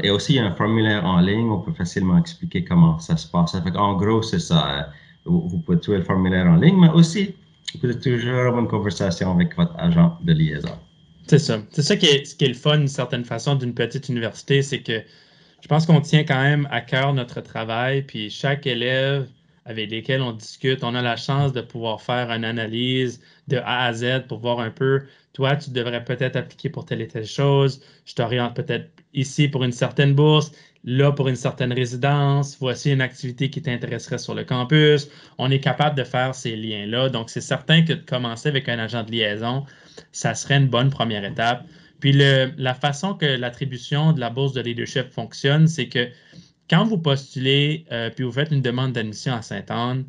et 0.02 0.10
aussi, 0.10 0.34
il 0.34 0.36
y 0.36 0.38
a 0.40 0.46
un 0.46 0.54
formulaire 0.54 1.04
en 1.04 1.20
ligne, 1.20 1.48
on 1.48 1.60
peut 1.60 1.72
facilement 1.72 2.18
expliquer 2.18 2.64
comment 2.64 2.98
ça 2.98 3.16
se 3.16 3.26
passe. 3.28 3.54
en 3.54 3.94
gros, 3.96 4.22
c'est 4.22 4.40
ça. 4.40 4.90
Vous, 5.24 5.58
pouvez 5.64 5.78
trouver 5.80 5.98
le 5.98 6.04
formulaire 6.04 6.46
en 6.46 6.56
ligne, 6.56 6.76
mais 6.78 6.90
aussi, 6.90 7.34
vous 7.72 7.80
pouvez 7.80 7.98
toujours 7.98 8.40
avoir 8.40 8.58
une 8.58 8.68
conversation 8.68 9.32
avec 9.32 9.56
votre 9.56 9.74
agent 9.78 10.18
de 10.22 10.32
liaison. 10.32 10.76
C'est 11.26 11.38
ça. 11.38 11.60
C'est 11.70 11.82
ça 11.82 11.96
qui 11.96 12.06
est 12.06 12.40
le 12.40 12.54
fun, 12.54 12.78
d'une 12.78 12.88
certaine 12.88 13.24
façon, 13.24 13.54
d'une 13.54 13.74
petite 13.74 14.08
université, 14.08 14.62
c'est 14.62 14.80
que 14.80 15.02
je 15.66 15.68
pense 15.68 15.84
qu'on 15.84 16.00
tient 16.00 16.22
quand 16.22 16.40
même 16.40 16.68
à 16.70 16.80
cœur 16.80 17.12
notre 17.12 17.40
travail, 17.40 18.02
puis 18.02 18.30
chaque 18.30 18.68
élève 18.68 19.26
avec 19.64 19.90
lesquels 19.90 20.22
on 20.22 20.30
discute. 20.30 20.84
On 20.84 20.94
a 20.94 21.02
la 21.02 21.16
chance 21.16 21.52
de 21.52 21.60
pouvoir 21.60 22.00
faire 22.00 22.30
une 22.30 22.44
analyse 22.44 23.20
de 23.48 23.56
A 23.56 23.86
à 23.86 23.92
Z 23.92 24.28
pour 24.28 24.38
voir 24.38 24.60
un 24.60 24.70
peu, 24.70 25.02
toi, 25.32 25.56
tu 25.56 25.70
devrais 25.70 26.04
peut-être 26.04 26.36
appliquer 26.36 26.70
pour 26.70 26.84
telle 26.84 27.00
et 27.00 27.08
telle 27.08 27.26
chose. 27.26 27.82
Je 28.04 28.14
t'oriente 28.14 28.54
peut-être 28.54 28.88
ici 29.12 29.48
pour 29.48 29.64
une 29.64 29.72
certaine 29.72 30.14
bourse, 30.14 30.52
là 30.84 31.10
pour 31.10 31.26
une 31.26 31.34
certaine 31.34 31.72
résidence. 31.72 32.56
Voici 32.60 32.92
une 32.92 33.00
activité 33.00 33.50
qui 33.50 33.60
t'intéresserait 33.60 34.18
sur 34.18 34.36
le 34.36 34.44
campus. 34.44 35.08
On 35.36 35.50
est 35.50 35.58
capable 35.58 35.96
de 35.98 36.04
faire 36.04 36.36
ces 36.36 36.54
liens-là. 36.54 37.08
Donc, 37.08 37.28
c'est 37.28 37.40
certain 37.40 37.82
que 37.82 37.94
de 37.94 38.02
commencer 38.06 38.48
avec 38.48 38.68
un 38.68 38.78
agent 38.78 39.02
de 39.02 39.10
liaison, 39.10 39.66
ça 40.12 40.36
serait 40.36 40.58
une 40.58 40.68
bonne 40.68 40.90
première 40.90 41.24
étape. 41.24 41.66
Puis 42.00 42.12
la 42.12 42.74
façon 42.74 43.14
que 43.14 43.26
l'attribution 43.26 44.12
de 44.12 44.20
la 44.20 44.30
bourse 44.30 44.52
de 44.52 44.60
leadership 44.60 45.10
fonctionne, 45.10 45.66
c'est 45.66 45.88
que 45.88 46.08
quand 46.68 46.84
vous 46.84 46.98
postulez 46.98 47.86
euh, 47.92 48.10
puis 48.10 48.24
vous 48.24 48.32
faites 48.32 48.50
une 48.50 48.62
demande 48.62 48.92
d'admission 48.92 49.34
à 49.34 49.42
Sainte-Anne, 49.42 50.04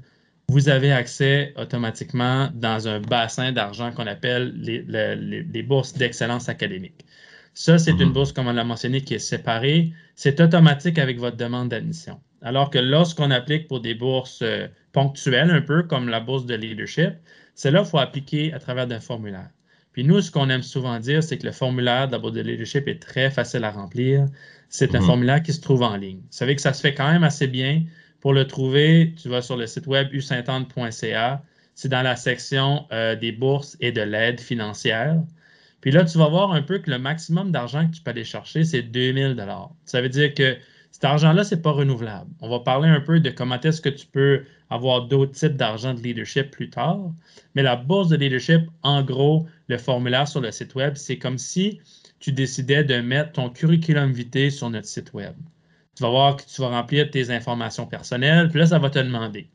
vous 0.50 0.70
avez 0.70 0.92
accès 0.92 1.54
automatiquement 1.58 2.50
dans 2.54 2.88
un 2.88 3.02
bassin 3.02 3.52
d'argent 3.52 3.92
qu'on 3.92 4.08
appelle 4.08 4.54
les, 4.56 5.64
bourses 5.64 5.94
d'excellence 5.94 6.48
académique. 6.48 7.06
Ça, 7.54 7.78
c'est 7.78 7.92
une 7.92 8.06
mhm. 8.08 8.14
bourse, 8.14 8.32
comme 8.32 8.48
on 8.48 8.54
l'a 8.54 8.64
mentionné, 8.64 9.02
qui 9.02 9.16
est 9.16 9.20
séparée. 9.20 9.92
C'est 10.16 10.40
automatique 10.40 11.00
avec 11.00 11.20
votre 11.20 11.36
demande 11.36 11.70
d'admission. 11.70 12.20
Alors 12.42 12.70
que 12.70 12.78
lorsqu'on 12.78 13.32
applique 13.32 13.68
pour 13.68 13.82
des 13.82 13.94
bourses 13.94 14.42
euh, 14.42 14.68
ponctuelles, 14.94 15.52
un 15.52 15.62
peu 15.62 15.84
comme 15.84 16.08
la 16.08 16.20
bourse 16.20 16.46
de 16.46 16.56
leadership, 16.56 17.16
c'est 17.56 17.72
là 17.72 17.82
qu'il 17.82 17.90
faut 17.90 17.98
appliquer 17.98 18.54
à 18.54 18.60
travers 18.60 18.88
d'un 18.88 19.00
formulaire. 19.00 19.50
Puis 19.98 20.04
nous, 20.04 20.22
ce 20.22 20.30
qu'on 20.30 20.48
aime 20.52 20.62
souvent 20.62 21.00
dire, 21.00 21.24
c'est 21.24 21.40
que 21.40 21.48
le 21.48 21.52
formulaire 21.52 22.06
de 22.06 22.12
la 22.12 22.20
bourse 22.20 22.34
de 22.34 22.42
leadership 22.42 22.88
est 22.88 23.02
très 23.02 23.32
facile 23.32 23.64
à 23.64 23.72
remplir. 23.72 24.28
C'est 24.70 24.94
un 24.94 25.00
mhm. 25.00 25.06
formulaire 25.08 25.42
qui 25.42 25.52
se 25.52 25.60
trouve 25.60 25.82
en 25.82 25.98
ligne. 25.98 26.20
Vous 26.20 26.28
savez 26.30 26.56
que 26.56 26.62
ça 26.62 26.72
se 26.72 26.82
fait 26.82 26.94
quand 26.94 27.12
même 27.12 27.24
assez 27.24 27.48
bien. 27.48 27.84
Pour 28.22 28.32
le 28.32 28.46
trouver, 28.46 29.16
tu 29.20 29.28
vas 29.28 29.42
sur 29.42 29.58
le 29.58 29.66
site 29.66 29.88
web 29.88 30.10
usaintante.ca. 30.12 31.42
C'est 31.74 31.90
dans 31.90 32.04
la 32.04 32.16
section 32.16 32.86
euh, 32.92 33.16
des 33.16 33.32
bourses 33.32 33.76
et 33.80 33.92
de 33.92 34.02
l'aide 34.02 34.40
financière. 34.40 35.20
Puis 35.82 35.90
là, 35.90 36.06
tu 36.06 36.20
vas 36.20 36.28
voir 36.28 36.52
un 36.52 36.62
peu 36.62 36.78
que 36.78 36.92
le 36.92 37.00
maximum 37.00 37.52
d'argent 37.52 37.88
que 37.88 37.96
tu 37.96 38.04
peux 38.04 38.12
aller 38.12 38.24
chercher, 38.24 38.66
c'est 38.66 38.84
2000 38.84 39.34
dollars. 39.34 39.72
Ça 39.86 40.00
veut 40.00 40.10
dire 40.10 40.32
que 40.36 40.58
cet 40.98 41.06
argent-là, 41.06 41.44
ce 41.44 41.54
n'est 41.54 41.62
pas 41.62 41.74
renouvelable. 41.74 42.32
On 42.42 42.50
va 42.50 42.62
parler 42.62 42.90
un 42.90 43.00
peu 43.00 43.20
de 43.20 43.30
comment 43.30 43.62
est-ce 43.62 43.82
que 43.82 43.90
tu 43.90 44.08
peux 44.08 44.46
avoir 44.72 45.06
d'autres 45.06 45.34
types 45.34 45.56
d'argent 45.56 45.94
de 45.94 46.02
leadership 46.02 46.50
plus 46.50 46.72
tard. 46.72 47.12
Mais 47.54 47.62
la 47.62 47.76
bourse 47.76 48.08
de 48.08 48.16
leadership, 48.16 48.64
en 48.82 49.04
gros, 49.04 49.46
le 49.68 49.78
formulaire 49.78 50.28
sur 50.28 50.42
le 50.42 50.50
site 50.50 50.74
web, 50.74 50.96
c'est 50.96 51.20
comme 51.20 51.38
si 51.38 51.80
tu 52.20 52.32
décidais 52.32 52.84
de 52.84 52.96
mettre 52.96 53.34
ton 53.34 53.52
curriculum 53.52 54.12
vitae 54.12 54.50
sur 54.50 54.72
notre 54.72 54.88
site 54.88 55.14
web. 55.14 55.36
Tu 55.96 56.02
vas 56.02 56.10
voir 56.10 56.36
que 56.36 56.42
tu 56.52 56.62
vas 56.62 56.70
remplir 56.70 57.12
tes 57.12 57.30
informations 57.30 57.86
personnelles, 57.86 58.50
puis 58.50 58.58
là, 58.58 58.66
ça 58.66 58.80
va 58.80 58.90
te 58.90 58.98
demander 58.98 59.52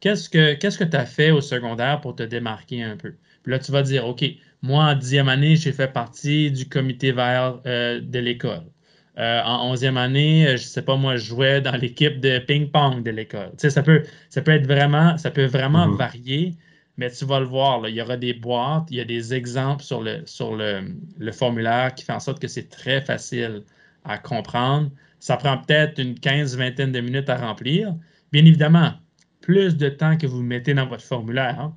qu'est-ce 0.00 0.28
que 0.28 0.84
tu 0.84 0.96
as 0.96 1.06
fait 1.06 1.30
au 1.30 1.40
secondaire 1.40 2.00
pour 2.00 2.16
te 2.16 2.24
démarquer 2.24 2.82
un 2.82 2.96
peu? 2.96 3.14
Puis 3.44 3.52
là, 3.52 3.60
tu 3.60 3.70
vas 3.70 3.82
dire, 3.82 4.04
OK, 4.04 4.24
moi, 4.62 4.86
en 4.86 4.96
dixième 4.96 5.28
année, 5.28 5.54
j'ai 5.54 5.70
fait 5.70 5.92
partie 5.92 6.50
du 6.50 6.68
comité 6.68 7.12
vert 7.12 7.60
euh, 7.66 8.00
de 8.00 8.18
l'école. 8.18 8.64
Euh, 9.18 9.42
en 9.42 9.70
onzième 9.70 9.98
année, 9.98 10.46
euh, 10.46 10.56
je 10.56 10.62
ne 10.62 10.68
sais 10.68 10.82
pas, 10.82 10.96
moi, 10.96 11.16
je 11.16 11.26
jouais 11.26 11.60
dans 11.60 11.76
l'équipe 11.76 12.18
de 12.20 12.38
ping-pong 12.38 13.02
de 13.02 13.10
l'école. 13.10 13.50
Tu 13.50 13.58
sais, 13.58 13.70
ça 13.70 13.82
peut, 13.82 14.02
ça 14.30 14.40
peut 14.40 14.52
être 14.52 14.66
vraiment, 14.66 15.18
ça 15.18 15.30
peut 15.30 15.44
vraiment 15.44 15.86
mm-hmm. 15.86 15.96
varier, 15.98 16.54
mais 16.96 17.10
tu 17.10 17.26
vas 17.26 17.40
le 17.40 17.46
voir, 17.46 17.86
il 17.86 17.94
y 17.94 18.00
aura 18.00 18.16
des 18.16 18.32
boîtes, 18.32 18.86
il 18.90 18.96
y 18.96 19.00
a 19.00 19.04
des 19.04 19.34
exemples 19.34 19.82
sur 19.82 20.00
le, 20.00 20.22
sur 20.24 20.56
le, 20.56 20.82
formulaire 21.32 21.94
qui 21.94 22.04
fait 22.04 22.12
en 22.12 22.20
sorte 22.20 22.40
que 22.40 22.48
c'est 22.48 22.70
très 22.70 23.02
facile 23.02 23.64
à 24.04 24.16
comprendre. 24.16 24.90
Ça 25.20 25.36
prend 25.36 25.58
peut-être 25.58 25.98
une 25.98 26.18
quinze, 26.18 26.56
vingtaine 26.56 26.90
de 26.90 27.00
minutes 27.00 27.28
à 27.28 27.36
remplir. 27.36 27.94
Bien 28.32 28.44
évidemment, 28.46 28.94
plus 29.42 29.76
de 29.76 29.90
temps 29.90 30.16
que 30.16 30.26
vous 30.26 30.42
mettez 30.42 30.72
dans 30.72 30.86
votre 30.86 31.04
formulaire, 31.04 31.60
hein, 31.60 31.74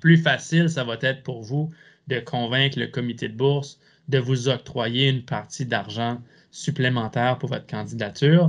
plus 0.00 0.16
facile 0.16 0.68
ça 0.68 0.82
va 0.82 0.96
être 1.00 1.22
pour 1.22 1.42
vous 1.42 1.70
de 2.08 2.18
convaincre 2.18 2.78
le 2.78 2.88
comité 2.88 3.28
de 3.28 3.36
bourse 3.36 3.78
de 4.08 4.18
vous 4.18 4.48
octroyer 4.48 5.08
une 5.08 5.22
partie 5.22 5.66
d'argent 5.66 6.20
supplémentaire 6.56 7.38
pour 7.38 7.50
votre 7.50 7.66
candidature, 7.66 8.48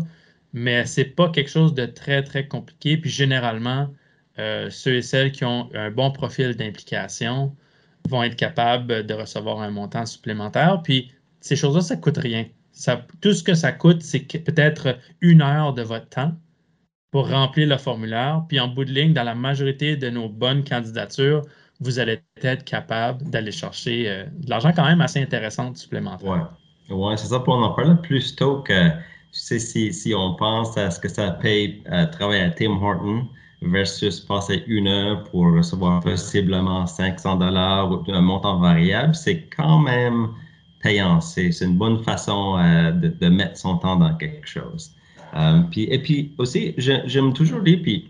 mais 0.54 0.86
ce 0.86 1.02
n'est 1.02 1.08
pas 1.08 1.30
quelque 1.30 1.50
chose 1.50 1.74
de 1.74 1.86
très, 1.86 2.24
très 2.24 2.48
compliqué. 2.48 2.98
Puis 2.98 3.10
généralement, 3.10 3.90
euh, 4.40 4.70
ceux 4.70 4.96
et 4.96 5.02
celles 5.02 5.32
qui 5.32 5.44
ont 5.44 5.70
un 5.74 5.92
bon 5.92 6.12
profil 6.12 6.56
d'implication 6.56 7.56
vont 8.10 8.24
être 8.24 8.38
capables 8.38 9.06
de 9.06 9.14
recevoir 9.14 9.60
un 9.60 9.72
montant 9.72 10.06
supplémentaire. 10.06 10.82
Puis 10.84 11.12
ces 11.42 11.56
choses-là, 11.58 11.82
ça 11.82 11.98
ne 11.98 12.02
coûte 12.02 12.18
rien. 12.18 12.46
tout 13.22 13.34
ce 13.34 13.44
que 13.44 13.54
ça 13.54 13.72
coûte, 13.74 14.02
c'est 14.02 14.22
peut-être 14.22 14.98
une 15.20 15.42
heure 15.42 15.74
de 15.74 15.82
votre 15.82 16.08
temps 16.08 16.34
pour 17.12 17.30
remplir 17.30 17.68
le 17.68 17.78
formulaire. 17.78 18.46
Puis 18.48 18.60
en 18.60 18.70
bout 18.70 18.86
de 18.86 18.92
ligne, 18.92 19.14
dans 19.14 19.24
la 19.24 19.36
majorité 19.36 19.98
de 19.98 20.10
nos 20.10 20.30
bonnes 20.30 20.64
candidatures, 20.64 21.42
vous 21.82 22.00
allez 22.00 22.22
être 22.42 22.64
capable 22.64 23.30
d'aller 23.30 23.52
chercher 23.52 24.10
euh, 24.10 24.26
de 24.32 24.50
l'argent 24.50 24.72
quand 24.74 24.86
même 24.86 25.02
assez 25.02 25.22
intéressant 25.22 25.76
supplémentaire. 25.76 26.58
Oui, 26.90 27.14
c'est 27.18 27.28
ça. 27.28 27.40
Pour 27.40 27.56
en 27.56 27.70
parler 27.72 27.96
plus 28.02 28.36
tôt 28.36 28.62
que, 28.62 28.90
tu 28.90 28.96
sais, 29.32 29.60
si, 29.60 29.94
si 29.94 30.16
on 30.16 30.36
pense 30.36 30.78
à 30.78 30.90
ce 30.90 31.00
que 31.00 31.10
ça 31.10 31.32
paye 31.32 31.84
à 31.86 32.06
travailler 32.06 32.44
à 32.44 32.50
Tim 32.50 32.82
Horton 32.82 33.28
versus 33.62 34.20
passer 34.20 34.64
une 34.68 34.88
heure 34.88 35.24
pour 35.26 35.52
recevoir 35.54 36.02
possiblement 36.02 36.86
500 36.86 37.38
dollars 37.38 37.92
ou 37.92 38.04
un 38.12 38.22
montant 38.22 38.60
variable, 38.60 39.16
c'est 39.16 39.48
quand 39.56 39.80
même 39.80 40.30
payant. 40.82 41.20
C'est 41.20 41.50
une 41.62 41.78
bonne 41.78 42.04
façon 42.04 42.58
euh, 42.58 42.92
de, 42.92 43.08
de, 43.10 43.30
mettre 43.30 43.58
son 43.58 43.78
temps 43.78 43.96
dans 43.98 44.14
quelque 44.16 44.48
chose. 44.48 44.92
Euh, 45.36 45.62
puis, 45.72 45.84
et 45.84 46.00
puis 46.00 46.34
aussi, 46.38 46.74
j'aime 46.78 47.34
toujours 47.34 47.62
dire, 47.62 47.80
puis 47.82 48.10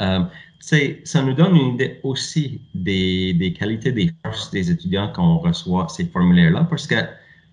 euh, 0.00 0.20
ça 0.60 1.22
nous 1.22 1.32
donne 1.32 1.56
une 1.56 1.74
idée 1.74 1.98
aussi 2.02 2.60
des, 2.74 3.32
des 3.32 3.52
qualités 3.52 3.90
des 3.90 4.12
forces 4.22 4.50
des 4.50 4.70
étudiants 4.70 5.10
quand 5.14 5.36
on 5.36 5.38
reçoit 5.38 5.88
ces 5.88 6.04
formulaires-là, 6.04 6.66
parce 6.68 6.86
que 6.86 6.96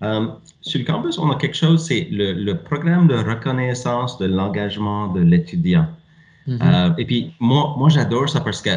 euh, 0.04 0.28
sur 0.62 0.80
le 0.80 0.86
campus, 0.86 1.18
on 1.18 1.32
a 1.32 1.36
quelque 1.36 1.56
chose, 1.56 1.86
c'est 1.86 2.08
le, 2.12 2.54
programme 2.54 3.08
de 3.08 3.16
reconnaissance 3.16 4.18
de 4.18 4.26
l'engagement 4.26 5.08
de 5.08 5.22
l'étudiant. 5.22 5.88
Mm-hmm. 6.48 6.60
Euh, 6.62 6.96
et 6.98 7.06
puis, 7.06 7.34
moi, 7.40 7.76
moi 7.78 7.90
j'adore 7.90 8.30
ça 8.30 8.42
parce 8.42 8.62
que 8.62 8.72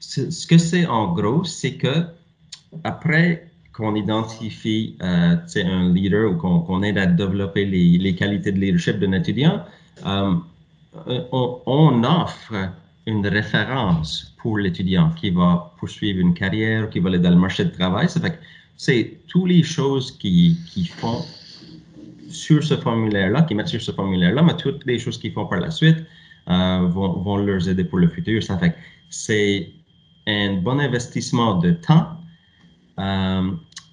ce 0.00 0.46
que 0.46 0.58
c'est 0.58 0.86
en 0.86 1.12
gros, 1.12 1.44
c'est 1.44 1.74
que 1.74 2.04
après 2.84 3.48
qu'on 3.72 3.94
identifie 3.94 4.96
euh, 5.02 5.36
un 5.56 5.92
leader 5.92 6.32
ou 6.32 6.36
qu'on 6.36 6.82
aide 6.82 6.98
à 6.98 7.06
développer 7.06 7.64
les, 7.64 7.98
les, 7.98 8.14
qualités 8.14 8.52
de 8.52 8.58
leadership 8.58 8.98
d'un 8.98 9.12
étudiant, 9.12 9.64
on, 10.04 10.42
on, 11.32 12.04
offre 12.04 12.70
une 13.06 13.26
référence 13.26 14.34
pour 14.38 14.58
l'étudiant 14.58 15.10
qui 15.10 15.30
va 15.30 15.72
poursuivre 15.78 16.20
une 16.20 16.34
carrière, 16.34 16.90
qui 16.90 16.98
va 16.98 17.08
aller 17.08 17.18
dans 17.18 17.30
le 17.30 17.36
marché 17.36 17.64
de 17.64 17.70
travail. 17.70 18.08
Ça 18.08 18.20
fait 18.20 18.38
c'est 18.76 19.20
toutes 19.28 19.48
les 19.48 19.62
choses 19.62 20.10
qui, 20.18 20.56
font 20.96 21.24
sur 22.28 22.64
ce 22.64 22.76
formulaire-là, 22.76 23.42
qui 23.42 23.54
mettent 23.54 23.68
sur 23.68 23.82
ce 23.82 23.92
formulaire-là, 23.92 24.42
mais 24.42 24.56
toutes 24.56 24.84
les 24.86 24.98
choses 24.98 25.18
qu'ils 25.18 25.32
font 25.32 25.46
par 25.46 25.60
la 25.60 25.70
suite 25.70 25.98
euh, 26.50 26.88
vont, 26.88 27.36
leur 27.36 27.68
aider 27.68 27.84
pour 27.84 27.98
le 27.98 28.08
futur. 28.08 28.42
Ça 28.42 28.58
fait 28.58 28.74
c'est 29.10 29.70
un 30.26 30.54
bon 30.54 30.80
investissement 30.80 31.58
de 31.58 31.72
temps 31.72 32.08
euh, 32.98 33.50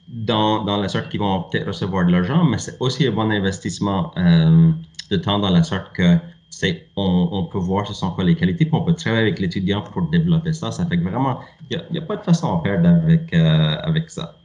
dans, 0.08 0.64
dans, 0.64 0.78
la 0.78 0.88
sorte 0.88 1.10
qu'ils 1.10 1.20
vont 1.20 1.44
peut-être 1.44 1.68
recevoir 1.68 2.06
de 2.06 2.12
l'argent, 2.12 2.44
mais 2.44 2.58
c'est 2.58 2.78
aussi 2.80 3.06
un 3.06 3.12
bon 3.12 3.30
investissement 3.30 4.12
euh, 4.18 4.72
de 5.12 5.18
temps 5.18 5.40
dans 5.40 5.50
la 5.50 5.64
sorte 5.64 5.94
que 5.94 6.18
c'est 6.50 6.88
on, 6.96 7.44
peut 7.52 7.60
voir 7.60 7.86
ce 7.86 7.94
sont 7.94 8.12
quoi 8.12 8.24
les 8.24 8.36
qualités, 8.36 8.66
puis 8.66 8.74
on 8.74 8.82
peut 8.82 8.94
travailler 8.94 9.22
avec 9.22 9.40
l'étudiant 9.40 9.82
pour 9.82 10.10
développer 10.10 10.54
ça. 10.54 10.72
Ça 10.72 10.86
fait 10.88 10.98
que 10.98 11.04
vraiment, 11.04 11.40
il 11.70 11.80
n'y 11.92 12.00
a, 12.00 12.02
pas 12.02 12.16
de 12.16 12.24
façon 12.24 12.58
à 12.58 12.64
perdre 12.64 12.90
avec, 12.90 13.32
avec 13.34 14.10
ça. 14.10 14.39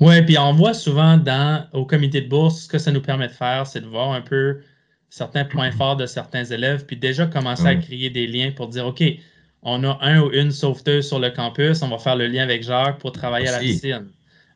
Oui, 0.00 0.22
puis 0.22 0.36
on 0.38 0.52
voit 0.52 0.74
souvent 0.74 1.16
dans, 1.16 1.66
au 1.72 1.86
comité 1.86 2.20
de 2.20 2.28
bourse, 2.28 2.62
ce 2.62 2.68
que 2.68 2.78
ça 2.78 2.92
nous 2.92 3.00
permet 3.00 3.28
de 3.28 3.32
faire, 3.32 3.66
c'est 3.66 3.80
de 3.80 3.86
voir 3.86 4.12
un 4.12 4.20
peu 4.20 4.60
certains 5.08 5.44
points 5.44 5.70
forts 5.78 5.96
de 5.96 6.06
certains 6.06 6.44
élèves, 6.44 6.84
puis 6.86 6.96
déjà 6.96 7.26
commencer 7.26 7.66
à 7.66 7.76
créer 7.76 8.10
des 8.10 8.26
liens 8.26 8.52
pour 8.52 8.68
dire, 8.68 8.86
OK, 8.86 9.02
on 9.62 9.82
a 9.84 9.98
un 10.02 10.20
ou 10.20 10.30
une 10.32 10.52
sauveteuse 10.52 11.08
sur 11.08 11.18
le 11.18 11.30
campus, 11.30 11.82
on 11.82 11.88
va 11.88 11.98
faire 11.98 12.16
le 12.16 12.26
lien 12.26 12.42
avec 12.42 12.62
Jacques 12.62 12.98
pour 12.98 13.12
travailler 13.12 13.48
à 13.48 13.52
la 13.52 13.58
piscine. 13.58 14.06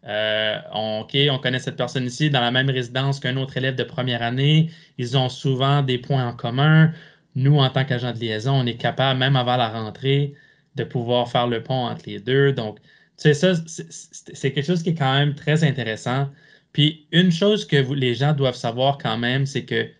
Euh, 0.06 0.58
OK, 1.00 1.16
on 1.30 1.38
connaît 1.38 1.58
cette 1.58 1.76
personne 1.76 2.06
ici 2.06 2.30
dans 2.30 2.40
la 2.40 2.50
même 2.50 2.70
résidence 2.70 3.20
qu'un 3.20 3.36
autre 3.36 3.56
élève 3.56 3.74
de 3.74 3.82
première 3.84 4.22
année. 4.22 4.70
Ils 4.98 5.16
ont 5.16 5.28
souvent 5.28 5.82
des 5.82 5.98
points 5.98 6.26
en 6.26 6.32
commun. 6.32 6.92
Nous, 7.34 7.58
en 7.58 7.68
tant 7.70 7.84
qu'agent 7.84 8.12
de 8.12 8.18
liaison, 8.18 8.52
on 8.54 8.66
est 8.66 8.76
capable, 8.76 9.18
même 9.18 9.36
avant 9.36 9.56
la 9.56 9.68
rentrée, 9.68 10.34
de 10.76 10.84
pouvoir 10.84 11.28
faire 11.28 11.46
le 11.48 11.62
pont 11.62 11.86
entre 11.86 12.04
les 12.06 12.20
deux. 12.20 12.52
Donc, 12.52 12.78
c'est 13.20 13.34
ça, 13.34 13.52
c'est 13.66 14.50
quelque 14.50 14.64
chose 14.64 14.82
qui 14.82 14.90
est 14.90 14.94
quand 14.94 15.12
même 15.12 15.34
très 15.34 15.62
intéressant. 15.62 16.30
Puis 16.72 17.06
une 17.12 17.30
chose 17.30 17.66
que 17.66 17.76
les 17.92 18.14
gens 18.14 18.32
doivent 18.32 18.56
savoir 18.56 18.96
quand 18.96 19.18
même, 19.18 19.44
c'est 19.44 19.66
que 19.66 19.90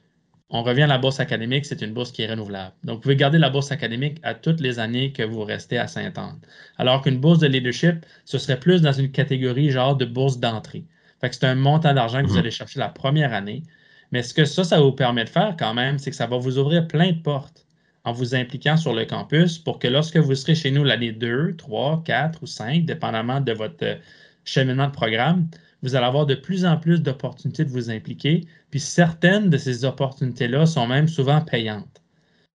on 0.49 0.62
revient 0.62 0.83
à 0.83 0.87
la 0.87 0.97
bourse 0.97 1.21
académique, 1.21 1.67
c'est 1.67 1.83
une 1.83 1.93
bourse 1.93 2.12
qui 2.12 2.23
est 2.23 2.31
renouvelable. 2.31 2.73
Donc, 2.83 2.97
vous 2.97 3.03
pouvez 3.03 3.17
garder 3.17 3.39
la 3.39 3.50
bourse 3.50 3.71
académique 3.71 4.19
à 4.23 4.35
toutes 4.35 4.61
les 4.61 4.79
années 4.79 5.12
que 5.12 5.23
vous 5.23 5.45
restez 5.45 5.77
à 5.77 5.87
Saint-Anne. 5.87 6.41
Alors 6.79 7.03
qu'une 7.03 7.21
bourse 7.21 7.39
de 7.41 7.47
leadership, 7.47 8.07
ce 8.25 8.39
serait 8.39 8.59
plus 8.59 8.81
dans 8.81 8.93
une 8.93 9.12
catégorie 9.12 9.71
genre 9.71 9.97
de 9.97 10.07
bourse 10.07 10.39
d'entrée. 10.39 10.85
Fait 11.21 11.29
que 11.29 11.37
c'est 11.37 11.45
un 11.45 11.55
montant 11.55 11.93
d'argent 11.93 12.23
que 12.23 12.27
vous 12.27 12.33
mhm. 12.33 12.41
allez 12.41 12.50
chercher 12.50 12.81
la 12.81 12.89
première 12.89 13.35
année. 13.35 13.62
Mais 14.12 14.23
ce 14.23 14.33
que 14.33 14.47
ça, 14.47 14.65
ça 14.65 14.81
vous 14.81 14.93
permet 14.93 15.25
de 15.25 15.29
faire 15.29 15.57
quand 15.59 15.75
même, 15.75 15.99
c'est 15.99 16.11
que 16.11 16.17
ça 16.17 16.27
va 16.27 16.39
vous 16.39 16.59
ouvrir 16.59 16.89
plein 16.89 17.12
de 17.12 17.21
portes 17.21 17.67
en 18.04 18.12
vous 18.12 18.35
impliquant 18.35 18.76
sur 18.76 18.95
le 18.95 19.04
campus 19.04 19.59
pour 19.59 19.78
que 19.78 19.88
lorsque 19.88 20.16
vous 20.16 20.35
serez 20.35 20.54
chez 20.54 20.71
nous 20.71 20.85
l'année 20.85 21.12
2, 21.12 21.57
3, 21.57 22.02
4 22.04 22.42
ou 22.42 22.47
5, 22.47 22.85
dépendamment 22.85 23.40
de 23.40 23.52
votre 23.52 23.85
euh, 23.85 23.97
cheminement 24.45 24.87
de 24.87 24.92
programme, 24.92 25.49
vous 25.83 25.97
allez 25.97 26.07
avoir 26.07 26.26
de 26.26 26.35
plus 26.35 26.64
en 26.64 26.76
plus 26.76 27.02
d'opportunités 27.02 27.64
de 27.64 27.71
vous 27.71 27.90
impliquer. 27.90 28.47
Puis 28.71 28.80
certaines 28.80 29.50
de 29.50 29.57
ces 29.57 29.85
opportunités-là 29.85 30.66
sont 30.66 30.87
même 30.87 31.09
souvent 31.09 31.40
payantes. 31.40 32.02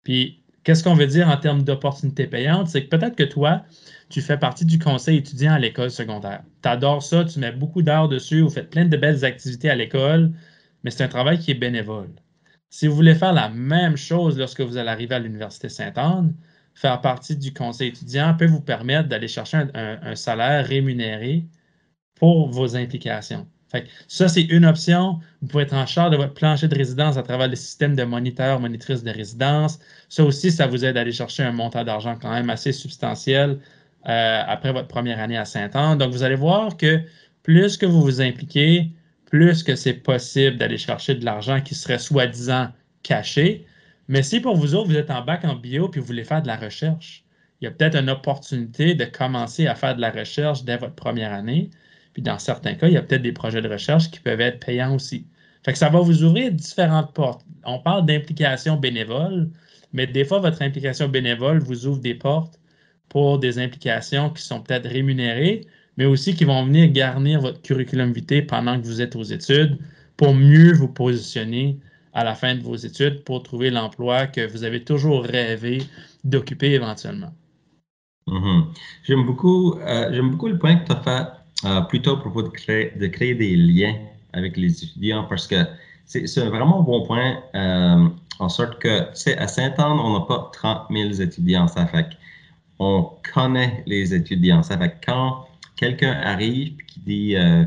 Puis 0.05 0.43
qu'est-ce 0.65 0.85
qu'on 0.85 0.95
veut 0.95 1.07
dire 1.07 1.29
en 1.29 1.37
termes 1.37 1.63
d'opportunités 1.63 2.27
payantes? 2.27 2.69
C'est 2.69 2.85
que 2.85 2.97
peut-être 2.97 3.17
que 3.17 3.25
toi, 3.25 3.65
tu 4.09 4.21
fais 4.23 4.39
partie 4.39 4.65
du 4.65 4.79
conseil 4.79 5.19
étudiant 5.19 5.53
à 5.53 5.59
l'école 5.59 5.91
secondaire. 5.91 6.43
Tu 6.63 6.69
adores 6.69 7.03
ça, 7.03 7.25
tu 7.25 7.39
mets 7.39 7.53
beaucoup 7.53 7.83
d'heures 7.83 8.09
dessus, 8.09 8.41
vous 8.43 8.51
faites 8.51 8.71
plein 8.71 8.87
de 8.87 8.97
belles 8.97 9.25
activités 9.25 9.71
à 9.71 9.75
l'école, 9.75 10.33
mais 10.85 10.91
c'est 10.91 11.05
un 11.05 11.09
travail 11.09 11.39
qui 11.39 11.51
est 11.51 11.55
bénévole. 11.55 12.11
Si 12.71 12.87
vous 12.87 12.95
voulez 12.95 13.17
faire 13.17 13.33
la 13.33 13.49
même 13.49 13.97
chose 13.97 14.39
lorsque 14.39 14.61
vous 14.61 14.77
allez 14.77 14.89
arriver 14.89 15.17
à 15.17 15.19
l'Université 15.19 15.69
Sainte-Anne, 15.69 16.35
faire 16.75 17.01
partie 17.01 17.37
du 17.37 17.53
conseil 17.53 17.89
étudiant 17.89 18.35
peut 18.37 18.47
vous 18.47 18.61
permettre 18.61 19.09
d'aller 19.09 19.27
chercher 19.29 19.65
un, 19.75 20.15
salaire 20.15 20.67
rémunéré 20.67 21.47
pour 22.15 22.49
vos 22.51 22.77
implications. 22.77 23.47
ça, 24.07 24.29
c'est 24.29 24.43
une 24.43 24.65
option. 24.65 25.19
Vous 25.43 25.49
pouvez 25.49 25.65
être 25.65 25.75
en 25.75 25.87
charge 25.87 26.13
de 26.13 26.17
votre 26.17 26.35
plancher 26.35 26.69
de 26.69 26.77
résidence 26.77 27.17
à 27.17 27.23
travers 27.25 27.49
le 27.49 27.57
système 27.57 27.97
de 27.97 28.05
moniteur, 28.05 28.61
monitrice 28.61 29.03
de 29.03 29.11
résidence. 29.11 29.81
Ça 30.09 30.25
aussi, 30.25 30.53
ça 30.53 30.67
vous 30.69 30.85
aide 30.85 30.97
à 30.97 31.01
aller 31.01 31.13
chercher 31.13 31.43
un 31.43 31.53
montant 31.53 31.83
d'argent 31.85 32.17
quand 32.21 32.31
même 32.31 32.51
assez 32.51 32.73
substantiel 32.73 33.59
euh, 34.09 34.43
après 34.47 34.73
votre 34.73 34.89
première 34.89 35.19
année 35.19 35.37
à 35.37 35.45
Sainte-Anne. 35.45 35.99
Donc, 35.99 36.13
vous 36.13 36.23
allez 36.23 36.37
voir 36.37 36.77
que 36.77 37.01
plus 37.43 37.77
que 37.77 37.87
vous 37.87 38.03
vous 38.03 38.21
impliquez, 38.21 38.93
plus 39.31 39.63
que 39.63 39.77
c'est 39.77 39.95
possible 39.95 40.59
d'aller 40.59 40.77
chercher 40.77 41.15
de 41.15 41.25
l'argent 41.25 41.61
qui 41.61 41.75
serait 41.75 41.99
soi-disant 41.99 42.69
caché. 43.03 43.67
Mais 44.09 44.23
si 44.23 44.41
pour 44.41 44.57
vous 44.57 44.75
autres, 44.75 44.89
vous 44.89 44.97
êtes 44.97 45.11
en 45.11 45.23
bac 45.23 45.45
en 45.45 45.55
bio 45.55 45.89
puis 45.89 46.01
vous 46.01 46.07
voulez 46.07 46.25
faire 46.25 46.43
de 46.43 46.49
la 46.49 46.57
recherche, 46.57 47.25
il 47.61 47.65
y 47.65 47.69
a 47.69 47.71
peut-être 47.71 47.97
une 47.97 48.11
opportunité 48.11 48.95
de 48.95 49.05
commencer 49.05 49.67
à 49.67 49.75
faire 49.75 49.95
de 49.97 50.01
la 50.01 50.11
recherche 50.11 50.65
dès 50.65 50.77
votre 50.77 50.95
première 50.95 51.33
année. 51.33 51.71
Puis 52.13 52.23
dans 52.23 52.39
certains 52.39 52.75
cas, 52.75 52.89
il 52.89 52.95
y 52.95 52.97
a 52.97 53.03
peut-être 53.03 53.23
des 53.23 53.33
projets 53.33 53.63
de 53.63 53.69
recherche 53.69 54.11
qui 54.11 54.21
peuvent 54.21 54.41
être 54.41 54.65
payants 54.65 54.95
aussi. 54.95 55.27
Fait 55.65 55.73
que 55.73 55.79
ça 55.79 55.91
va 55.91 56.01
vous 56.01 56.25
ouvrir 56.25 56.53
différentes 56.53 57.13
portes. 57.13 57.45
On 57.65 57.79
parle 57.79 58.07
d'implication 58.07 58.77
bénévole, 58.77 59.51
mais 59.93 60.07
des 60.07 60.25
fois, 60.25 60.41
votre 60.41 60.63
implication 60.63 61.09
bénévole 61.09 61.59
vous 61.59 61.87
ouvre 61.87 62.01
des 62.01 62.15
portes 62.15 62.59
pour 63.09 63.39
des 63.39 63.59
implications 63.59 64.31
qui 64.31 64.43
sont 64.43 64.63
peut-être 64.63 64.89
rémunérées, 64.89 65.67
mais 66.01 66.07
aussi 66.07 66.35
qui 66.35 66.47
vont 66.47 66.65
venir 66.65 66.91
garnir 66.91 67.43
votre 67.43 67.61
curriculum 67.61 68.11
vitae 68.11 68.41
pendant 68.41 68.81
que 68.81 68.87
vous 68.87 69.03
êtes 69.03 69.17
aux 69.17 69.23
études 69.23 69.77
pour 70.17 70.33
mieux 70.33 70.73
vous 70.73 70.89
positionner 70.89 71.79
à 72.15 72.25
la 72.25 72.35
fin 72.35 72.55
de 72.55 72.63
vos 72.63 72.75
études 72.75 73.23
pour 73.23 73.43
trouver 73.43 73.71
l'emploi 73.71 74.27
que 74.27 74.51
vous 74.51 74.65
avez 74.65 74.83
toujours 74.83 75.23
rêvé 75.25 75.83
d'occuper 76.25 76.71
éventuellement. 76.71 77.35
Mm-hmm. 78.29 78.65
J'aime 79.05 79.27
beaucoup, 79.27 79.75
euh, 79.75 80.23
beaucoup 80.23 80.49
le 80.49 80.57
point 80.57 80.77
que 80.77 80.87
tu 80.87 80.93
as 80.93 81.03
fait 81.03 81.67
euh, 81.69 81.83
plutôt 81.83 82.13
à 82.13 82.21
propos 82.21 82.45
de 82.45 82.49
créer, 82.49 82.93
de 82.99 83.07
créer 83.07 83.35
des 83.35 83.55
liens 83.55 83.97
avec 84.33 84.57
les 84.57 84.83
étudiants 84.83 85.25
parce 85.25 85.47
que 85.47 85.67
c'est 86.07 86.25
vraiment 86.47 86.81
un 86.81 86.83
bon 86.83 87.07
point 87.07 87.37
euh, 87.55 88.09
en 88.39 88.49
sorte 88.49 88.79
que, 88.79 89.01
tu 89.01 89.17
sais, 89.17 89.37
à 89.37 89.47
Saint-Anne, 89.47 89.99
on 90.01 90.19
n'a 90.19 90.25
pas 90.25 90.51
30 90.55 90.87
000 90.91 91.21
étudiants. 91.21 91.69
Ça 91.69 91.85
fait 91.87 92.09
on 92.79 93.11
connaît 93.35 93.85
les 93.87 94.15
étudiants. 94.15 94.63
Ça 94.63 94.79
fait 94.79 94.97
quand 95.05 95.45
quelqu'un 95.81 96.13
arrive 96.13 96.75
et 96.79 96.85
qui 96.87 97.01
dit, 97.01 97.37
euh, 97.37 97.65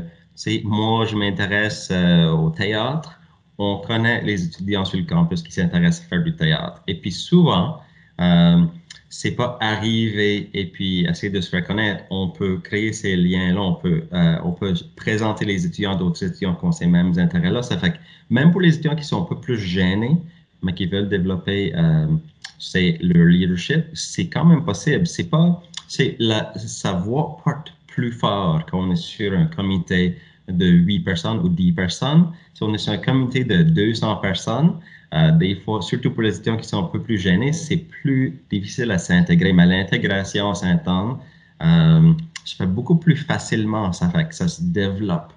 moi, 0.62 1.04
je 1.04 1.16
m'intéresse 1.16 1.88
euh, 1.90 2.30
au 2.30 2.50
théâtre, 2.50 3.20
on 3.58 3.78
connaît 3.78 4.22
les 4.22 4.44
étudiants 4.44 4.84
sur 4.84 4.98
le 4.98 5.04
campus 5.04 5.42
qui 5.42 5.52
s'intéressent 5.52 6.06
à 6.06 6.08
faire 6.10 6.22
du 6.22 6.34
théâtre. 6.34 6.80
Et 6.86 6.94
puis 7.00 7.10
souvent, 7.10 7.80
euh, 8.20 8.64
c'est 9.10 9.32
pas 9.32 9.58
arriver 9.60 10.48
et 10.54 10.66
puis 10.66 11.04
essayer 11.06 11.30
de 11.30 11.40
se 11.40 11.50
faire 11.50 11.66
connaître. 11.66 12.04
On 12.10 12.28
peut 12.28 12.58
créer 12.58 12.92
ces 12.92 13.16
liens-là, 13.16 13.60
on 13.60 13.74
peut, 13.74 14.04
euh, 14.12 14.38
on 14.44 14.52
peut 14.52 14.74
présenter 14.96 15.44
les 15.44 15.66
étudiants 15.66 15.96
d'autres 15.96 16.24
étudiants 16.24 16.54
qui 16.54 16.64
ont 16.64 16.72
ces 16.72 16.86
mêmes 16.86 17.18
intérêts-là. 17.18 17.62
Ça 17.62 17.78
fait 17.78 17.92
que 17.92 17.98
même 18.30 18.52
pour 18.52 18.60
les 18.60 18.74
étudiants 18.74 18.96
qui 18.96 19.04
sont 19.04 19.22
un 19.22 19.26
peu 19.26 19.40
plus 19.40 19.58
gênés, 19.58 20.16
mais 20.62 20.72
qui 20.72 20.86
veulent 20.86 21.08
développer 21.08 21.72
leur 21.74 23.26
leadership, 23.26 23.84
c'est 23.92 24.28
quand 24.28 24.44
même 24.44 24.64
possible. 24.64 25.06
C'est 25.06 25.28
pas, 25.28 25.62
c'est 25.88 26.16
la, 26.18 26.52
sa 26.56 26.92
voix 26.92 27.36
porte 27.44 27.73
plus 27.94 28.12
fort 28.12 28.64
quand 28.66 28.80
on 28.80 28.90
est 28.90 28.96
sur 28.96 29.32
un 29.32 29.46
comité 29.46 30.16
de 30.48 30.66
8 30.66 31.00
personnes 31.00 31.38
ou 31.38 31.48
10 31.48 31.72
personnes. 31.72 32.26
Si 32.54 32.62
on 32.62 32.72
est 32.74 32.78
sur 32.78 32.92
un 32.92 32.98
comité 32.98 33.44
de 33.44 33.62
200 33.62 34.16
personnes, 34.16 34.74
euh, 35.14 35.30
des 35.32 35.54
fois, 35.56 35.80
surtout 35.80 36.10
pour 36.10 36.22
les 36.22 36.34
étudiants 36.34 36.56
qui 36.56 36.68
sont 36.68 36.84
un 36.84 36.88
peu 36.88 37.00
plus 37.00 37.18
gênés, 37.18 37.52
c'est 37.52 37.76
plus 37.76 38.40
difficile 38.50 38.90
à 38.90 38.98
s'intégrer. 38.98 39.52
Mais 39.52 39.66
l'intégration 39.66 40.54
s'entend, 40.54 41.20
euh, 41.62 42.12
se 42.44 42.56
fait 42.56 42.66
beaucoup 42.66 42.96
plus 42.96 43.16
facilement. 43.16 43.92
Ça 43.92 44.10
fait 44.10 44.28
que 44.28 44.34
ça 44.34 44.48
se 44.48 44.62
développe 44.62 45.32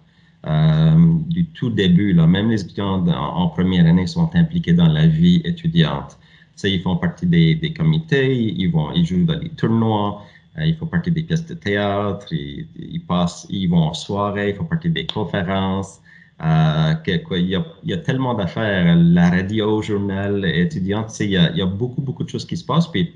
euh, 0.48 0.96
du 1.30 1.46
tout 1.46 1.70
début. 1.70 2.14
Là. 2.14 2.26
Même 2.26 2.50
les 2.50 2.62
étudiants 2.62 3.06
en, 3.08 3.48
première 3.50 3.86
année 3.86 4.08
sont 4.08 4.30
impliqués 4.36 4.74
dans 4.74 4.88
la 4.88 5.06
vie 5.08 5.42
étudiante. 5.46 6.18
Ça, 6.56 6.68
ils 6.68 6.82
font 6.82 6.98
partie 6.98 7.28
des, 7.28 7.54
des 7.54 7.72
comités, 7.72 8.36
ils, 8.36 8.72
vont, 8.72 8.92
ils 8.94 9.06
jouent 9.06 9.26
dans 9.26 9.38
les 9.38 9.50
tournois. 9.50 10.24
Euh, 10.60 10.66
ils 10.66 10.76
font 10.76 10.88
partie 10.88 11.12
des 11.12 11.24
pièces 11.24 11.46
de 11.46 11.54
théâtre, 11.54 12.28
ils, 12.32 13.04
passent, 13.08 13.46
ils 13.50 13.68
vont 13.68 13.84
en 13.84 13.94
soirée, 13.94 14.50
ils 14.50 14.56
font 14.56 14.66
partie 14.66 14.90
des 14.90 15.06
conférences. 15.06 16.00
Euh, 16.44 16.94
il, 17.08 17.48
y 17.48 17.56
a, 17.56 17.66
il, 17.84 18.02
tellement 18.04 18.34
d'affaires, 18.36 18.96
la 18.96 19.30
radio, 19.30 19.82
journal, 19.82 20.46
étudiante, 20.46 21.20
il 21.20 21.32
y, 21.32 21.38
a, 21.38 21.52
il 21.52 21.66
beaucoup, 21.66 22.02
beaucoup 22.02 22.24
de 22.24 22.30
choses 22.30 22.46
qui 22.46 22.58
se 22.58 22.66
passent. 22.66 22.88
Puis 22.88 23.14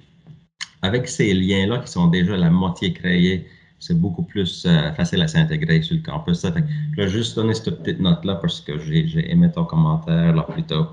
avec 0.81 1.07
ces 1.07 1.33
liens-là 1.33 1.79
qui 1.79 1.91
sont 1.91 2.07
déjà 2.07 2.35
la 2.37 2.49
moitié 2.49 2.93
créés, 2.93 3.47
c'est 3.79 3.99
beaucoup 3.99 4.23
plus 4.23 4.65
euh, 4.67 4.91
facile 4.93 5.21
à 5.23 5.27
s'intégrer 5.27 5.81
sur 5.81 5.95
le 5.95 6.03
campus. 6.03 6.45
je 6.45 7.01
vais 7.01 7.07
juste 7.07 7.35
donner 7.35 7.53
cette 7.55 7.81
petite 7.81 7.99
note-là 7.99 8.35
parce 8.35 8.61
que 8.61 8.77
j'ai 8.79 9.31
aimé 9.31 9.51
ton 9.51 9.65
commentaire 9.65 10.35
là 10.35 10.43
plus 10.43 10.63
tôt. 10.63 10.87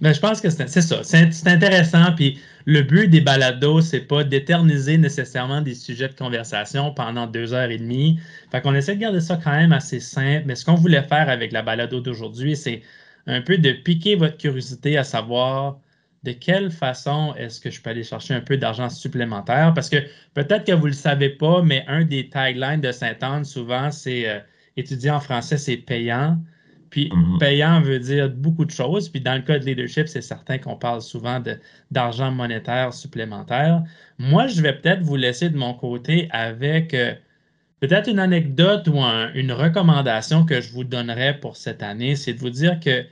Ben, 0.00 0.14
je 0.14 0.20
pense 0.20 0.40
que 0.40 0.48
c'est 0.48 0.80
ça. 0.80 1.02
C'est 1.02 1.46
intéressant. 1.46 2.12
Puis 2.16 2.38
le 2.64 2.82
but 2.82 3.08
des 3.08 3.20
balados, 3.20 3.82
c'est 3.82 4.00
pas 4.00 4.24
d'éterniser 4.24 4.96
nécessairement 4.96 5.60
des 5.60 5.74
sujets 5.74 6.08
de 6.08 6.14
conversation 6.14 6.94
pendant 6.94 7.26
deux 7.26 7.52
heures 7.52 7.70
et 7.70 7.78
demie. 7.78 8.18
Fait 8.50 8.62
qu'on 8.62 8.74
essaie 8.74 8.94
de 8.96 9.00
garder 9.00 9.20
ça 9.20 9.36
quand 9.42 9.52
même 9.52 9.72
assez 9.72 10.00
simple. 10.00 10.44
Mais 10.46 10.54
ce 10.54 10.64
qu'on 10.64 10.74
voulait 10.74 11.02
faire 11.02 11.28
avec 11.28 11.52
la 11.52 11.62
balado 11.62 12.00
d'aujourd'hui, 12.00 12.56
c'est 12.56 12.82
un 13.26 13.42
peu 13.42 13.58
de 13.58 13.72
piquer 13.72 14.14
votre 14.16 14.38
curiosité 14.38 14.96
à 14.96 15.04
savoir 15.04 15.78
de 16.22 16.32
quelle 16.32 16.70
façon 16.70 17.34
est-ce 17.36 17.60
que 17.60 17.70
je 17.70 17.80
peux 17.80 17.90
aller 17.90 18.02
chercher 18.04 18.34
un 18.34 18.40
peu 18.40 18.56
d'argent 18.56 18.88
supplémentaire. 18.90 19.72
Parce 19.74 19.88
que 19.88 19.96
peut-être 20.34 20.64
que 20.64 20.72
vous 20.72 20.86
ne 20.86 20.92
le 20.92 20.96
savez 20.96 21.30
pas, 21.30 21.62
mais 21.62 21.84
un 21.88 22.04
des 22.04 22.28
taglines 22.28 22.80
de 22.80 22.92
Saint-Anne, 22.92 23.44
souvent, 23.44 23.90
c'est 23.90 24.28
euh, 24.28 24.40
étudier 24.76 25.10
en 25.10 25.20
français, 25.20 25.56
c'est 25.58 25.76
payant. 25.78 26.38
Puis 26.90 27.10
mhm. 27.14 27.38
payant 27.38 27.80
veut 27.80 28.00
dire 28.00 28.28
beaucoup 28.28 28.64
de 28.64 28.70
choses. 28.70 29.08
Puis 29.08 29.20
dans 29.20 29.34
le 29.34 29.42
cas 29.42 29.58
de 29.58 29.64
leadership, 29.64 30.08
c'est 30.08 30.22
certain 30.22 30.58
qu'on 30.58 30.76
parle 30.76 31.00
souvent 31.00 31.42
d'argent 31.90 32.32
monétaire 32.32 32.92
supplémentaire. 32.92 33.82
Moi, 34.18 34.48
je 34.48 34.60
vais 34.60 34.72
peut-être 34.72 35.02
vous 35.02 35.16
laisser 35.16 35.48
de 35.48 35.56
mon 35.56 35.72
côté 35.72 36.28
avec 36.32 36.92
euh, 36.92 37.14
peut-être 37.78 38.08
une 38.08 38.18
anecdote 38.18 38.88
ou 38.88 38.98
une 38.98 39.52
recommandation 39.52 40.44
que 40.44 40.60
je 40.60 40.72
vous 40.72 40.84
donnerais 40.84 41.38
pour 41.38 41.56
cette 41.56 41.82
année. 41.82 42.16
C'est 42.16 42.34
de 42.34 42.40
vous 42.40 42.50
dire 42.50 42.78
que. 42.80 43.04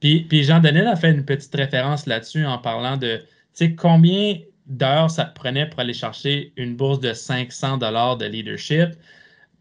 Puis, 0.00 0.20
puis 0.28 0.44
Jean-Denis 0.44 0.80
a 0.80 0.94
fait 0.94 1.10
une 1.10 1.24
petite 1.24 1.54
référence 1.54 2.06
là-dessus 2.06 2.44
en 2.44 2.58
parlant 2.58 2.98
de, 2.98 3.16
tu 3.16 3.24
sais, 3.54 3.74
combien 3.74 4.36
d'heures 4.66 5.10
ça 5.10 5.24
te 5.24 5.34
prenait 5.34 5.66
pour 5.68 5.80
aller 5.80 5.94
chercher 5.94 6.52
une 6.56 6.76
bourse 6.76 7.00
de 7.00 7.12
500 7.12 7.78
dollars 7.78 8.18
de 8.18 8.26
leadership 8.26 8.90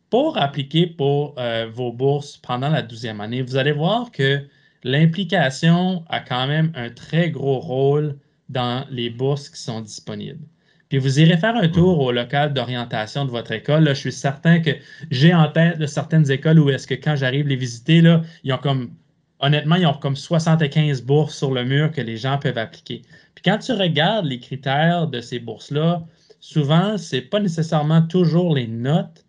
pour 0.09 0.37
appliquer 0.37 0.87
pour 0.87 1.35
euh, 1.37 1.67
vos 1.71 1.91
bourses 1.91 2.37
pendant 2.37 2.69
la 2.69 2.81
douzième 2.81 3.21
année, 3.21 3.41
vous 3.41 3.57
allez 3.57 3.71
voir 3.71 4.11
que 4.11 4.45
l'implication 4.83 6.03
a 6.09 6.19
quand 6.19 6.47
même 6.47 6.71
un 6.75 6.89
très 6.89 7.31
gros 7.31 7.59
rôle 7.59 8.17
dans 8.49 8.85
les 8.89 9.09
bourses 9.09 9.49
qui 9.49 9.59
sont 9.59 9.81
disponibles. 9.81 10.45
Puis 10.89 10.99
vous 10.99 11.19
irez 11.19 11.37
faire 11.37 11.55
un 11.55 11.67
tour 11.67 11.99
au 11.99 12.11
local 12.11 12.53
d'orientation 12.53 13.25
de 13.25 13.31
votre 13.31 13.51
école. 13.51 13.83
Là, 13.83 13.93
je 13.93 13.99
suis 14.01 14.11
certain 14.11 14.59
que 14.59 14.69
j'ai 15.09 15.33
en 15.33 15.51
tête 15.51 15.79
de 15.79 15.87
certaines 15.87 16.29
écoles 16.29 16.59
où 16.59 16.69
est-ce 16.69 16.85
que 16.85 16.93
quand 16.93 17.15
j'arrive 17.15 17.47
les 17.47 17.55
visiter, 17.55 18.01
là, 18.01 18.21
ils 18.43 18.53
ont 18.53 18.59
comme, 18.59 18.91
honnêtement, 19.39 19.75
ils 19.75 19.87
ont 19.87 19.93
comme 19.93 20.15
75 20.15 21.01
bourses 21.01 21.35
sur 21.35 21.51
le 21.51 21.65
mur 21.65 21.91
que 21.91 22.01
les 22.01 22.17
gens 22.17 22.37
peuvent 22.37 22.59
appliquer. 22.59 23.01
Puis 23.33 23.43
quand 23.43 23.57
tu 23.57 23.71
regardes 23.71 24.25
les 24.25 24.39
critères 24.39 25.07
de 25.07 25.19
ces 25.21 25.39
bourses-là, 25.39 26.05
souvent, 26.39 26.97
ce 26.99 27.15
n'est 27.15 27.23
pas 27.23 27.39
nécessairement 27.39 28.03
toujours 28.03 28.53
les 28.53 28.67
notes, 28.67 29.24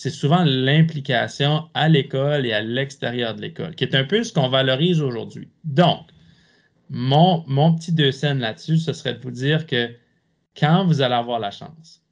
c'est 0.00 0.08
souvent 0.08 0.44
l'implication 0.46 1.68
à 1.74 1.86
l'école 1.86 2.46
et 2.46 2.54
à 2.54 2.62
l'extérieur 2.62 3.34
de 3.34 3.42
l'école, 3.42 3.74
qui 3.74 3.84
est 3.84 3.94
un 3.94 4.04
peu 4.04 4.24
ce 4.24 4.32
qu'on 4.32 4.48
valorise 4.48 5.02
aujourd'hui. 5.02 5.50
Donc, 5.64 6.06
mon, 6.88 7.44
petit 7.74 7.92
deux 7.92 8.10
scènes 8.10 8.38
là-dessus, 8.38 8.78
ce 8.78 8.94
serait 8.94 9.12
de 9.12 9.20
vous 9.20 9.30
dire 9.30 9.66
que 9.66 9.90
quand 10.58 10.86
vous 10.86 11.02
allez 11.02 11.16
avoir 11.16 11.38
la 11.38 11.50
chance, 11.50 12.02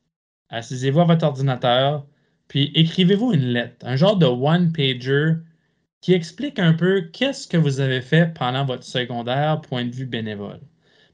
assisez-vous 0.51 1.01
à 1.01 1.05
votre 1.07 1.25
ordinateur, 1.25 2.07
puis 2.47 2.73
écrivez-vous 2.75 3.33
une 3.33 3.55
lettre, 3.55 3.87
un 3.87 3.97
genre 3.97 4.19
de 4.19 4.27
one-pager 4.27 5.37
qui 6.03 6.13
explique 6.13 6.59
un 6.59 6.75
peu 6.75 7.09
qu'est-ce 7.11 7.49
que 7.49 7.57
vous 7.57 7.81
avez 7.81 8.03
fait 8.03 8.35
pendant 8.35 8.67
votre 8.67 8.85
secondaire, 8.85 9.63
point 9.63 9.87
de 9.87 9.95
vue 9.95 10.05
bénévole. 10.05 10.61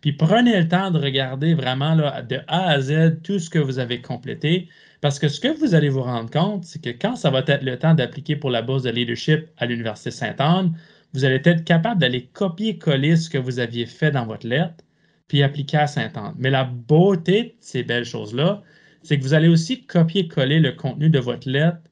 Puis 0.01 0.13
prenez 0.13 0.59
le 0.59 0.69
temps 0.69 0.91
de 0.91 0.99
regarder 0.99 1.55
vraiment 1.55 1.95
de 1.97 2.41
A 2.49 2.67
à 2.67 2.81
Z 2.81 3.23
tout 3.23 3.39
ce 3.39 3.49
que 3.49 3.61
vous 3.61 3.79
avez 3.79 4.03
complété. 4.03 4.69
Parce 5.05 5.19
que 5.19 5.29
ce 5.29 5.38
que 5.38 5.49
vous 5.59 5.75
allez 5.75 5.90
vous 5.90 6.01
rendre 6.01 6.31
compte, 6.31 6.64
c'est 6.64 6.83
que 6.83 6.88
quand 6.88 7.14
ça 7.14 7.29
va 7.29 7.40
être 7.40 7.62
le 7.62 7.79
temps 7.79 7.93
d'appliquer 7.93 8.37
pour 8.37 8.49
la 8.49 8.62
bourse 8.62 8.85
de 8.85 8.90
leadership 8.90 9.51
à 9.59 9.67
l'Université 9.67 10.11
Sainte-Anne, 10.11 10.79
vous 11.12 11.27
allez 11.27 11.43
être 11.45 11.62
capable 11.62 12.01
d'aller 12.01 12.25
copier-coller 12.33 13.17
ce 13.17 13.29
que 13.29 13.37
vous 13.37 13.59
aviez 13.59 13.85
fait 13.85 14.12
dans 14.12 14.25
votre 14.25 14.47
lettre, 14.47 14.83
puis 15.29 15.43
appliquer 15.43 15.77
à 15.77 15.87
Sainte-Anne. 15.88 16.33
Mais 16.38 16.49
la 16.49 16.64
beauté 16.64 17.43
de 17.43 17.53
ces 17.61 17.83
belles 17.83 18.07
choses-là, 18.07 18.62
c'est 19.03 19.19
que 19.19 19.23
vous 19.23 19.35
allez 19.35 19.49
aussi 19.49 19.85
copier-coller 19.85 20.59
le 20.59 20.73
contenu 20.73 21.11
de 21.11 21.19
votre 21.19 21.51
lettre 21.51 21.83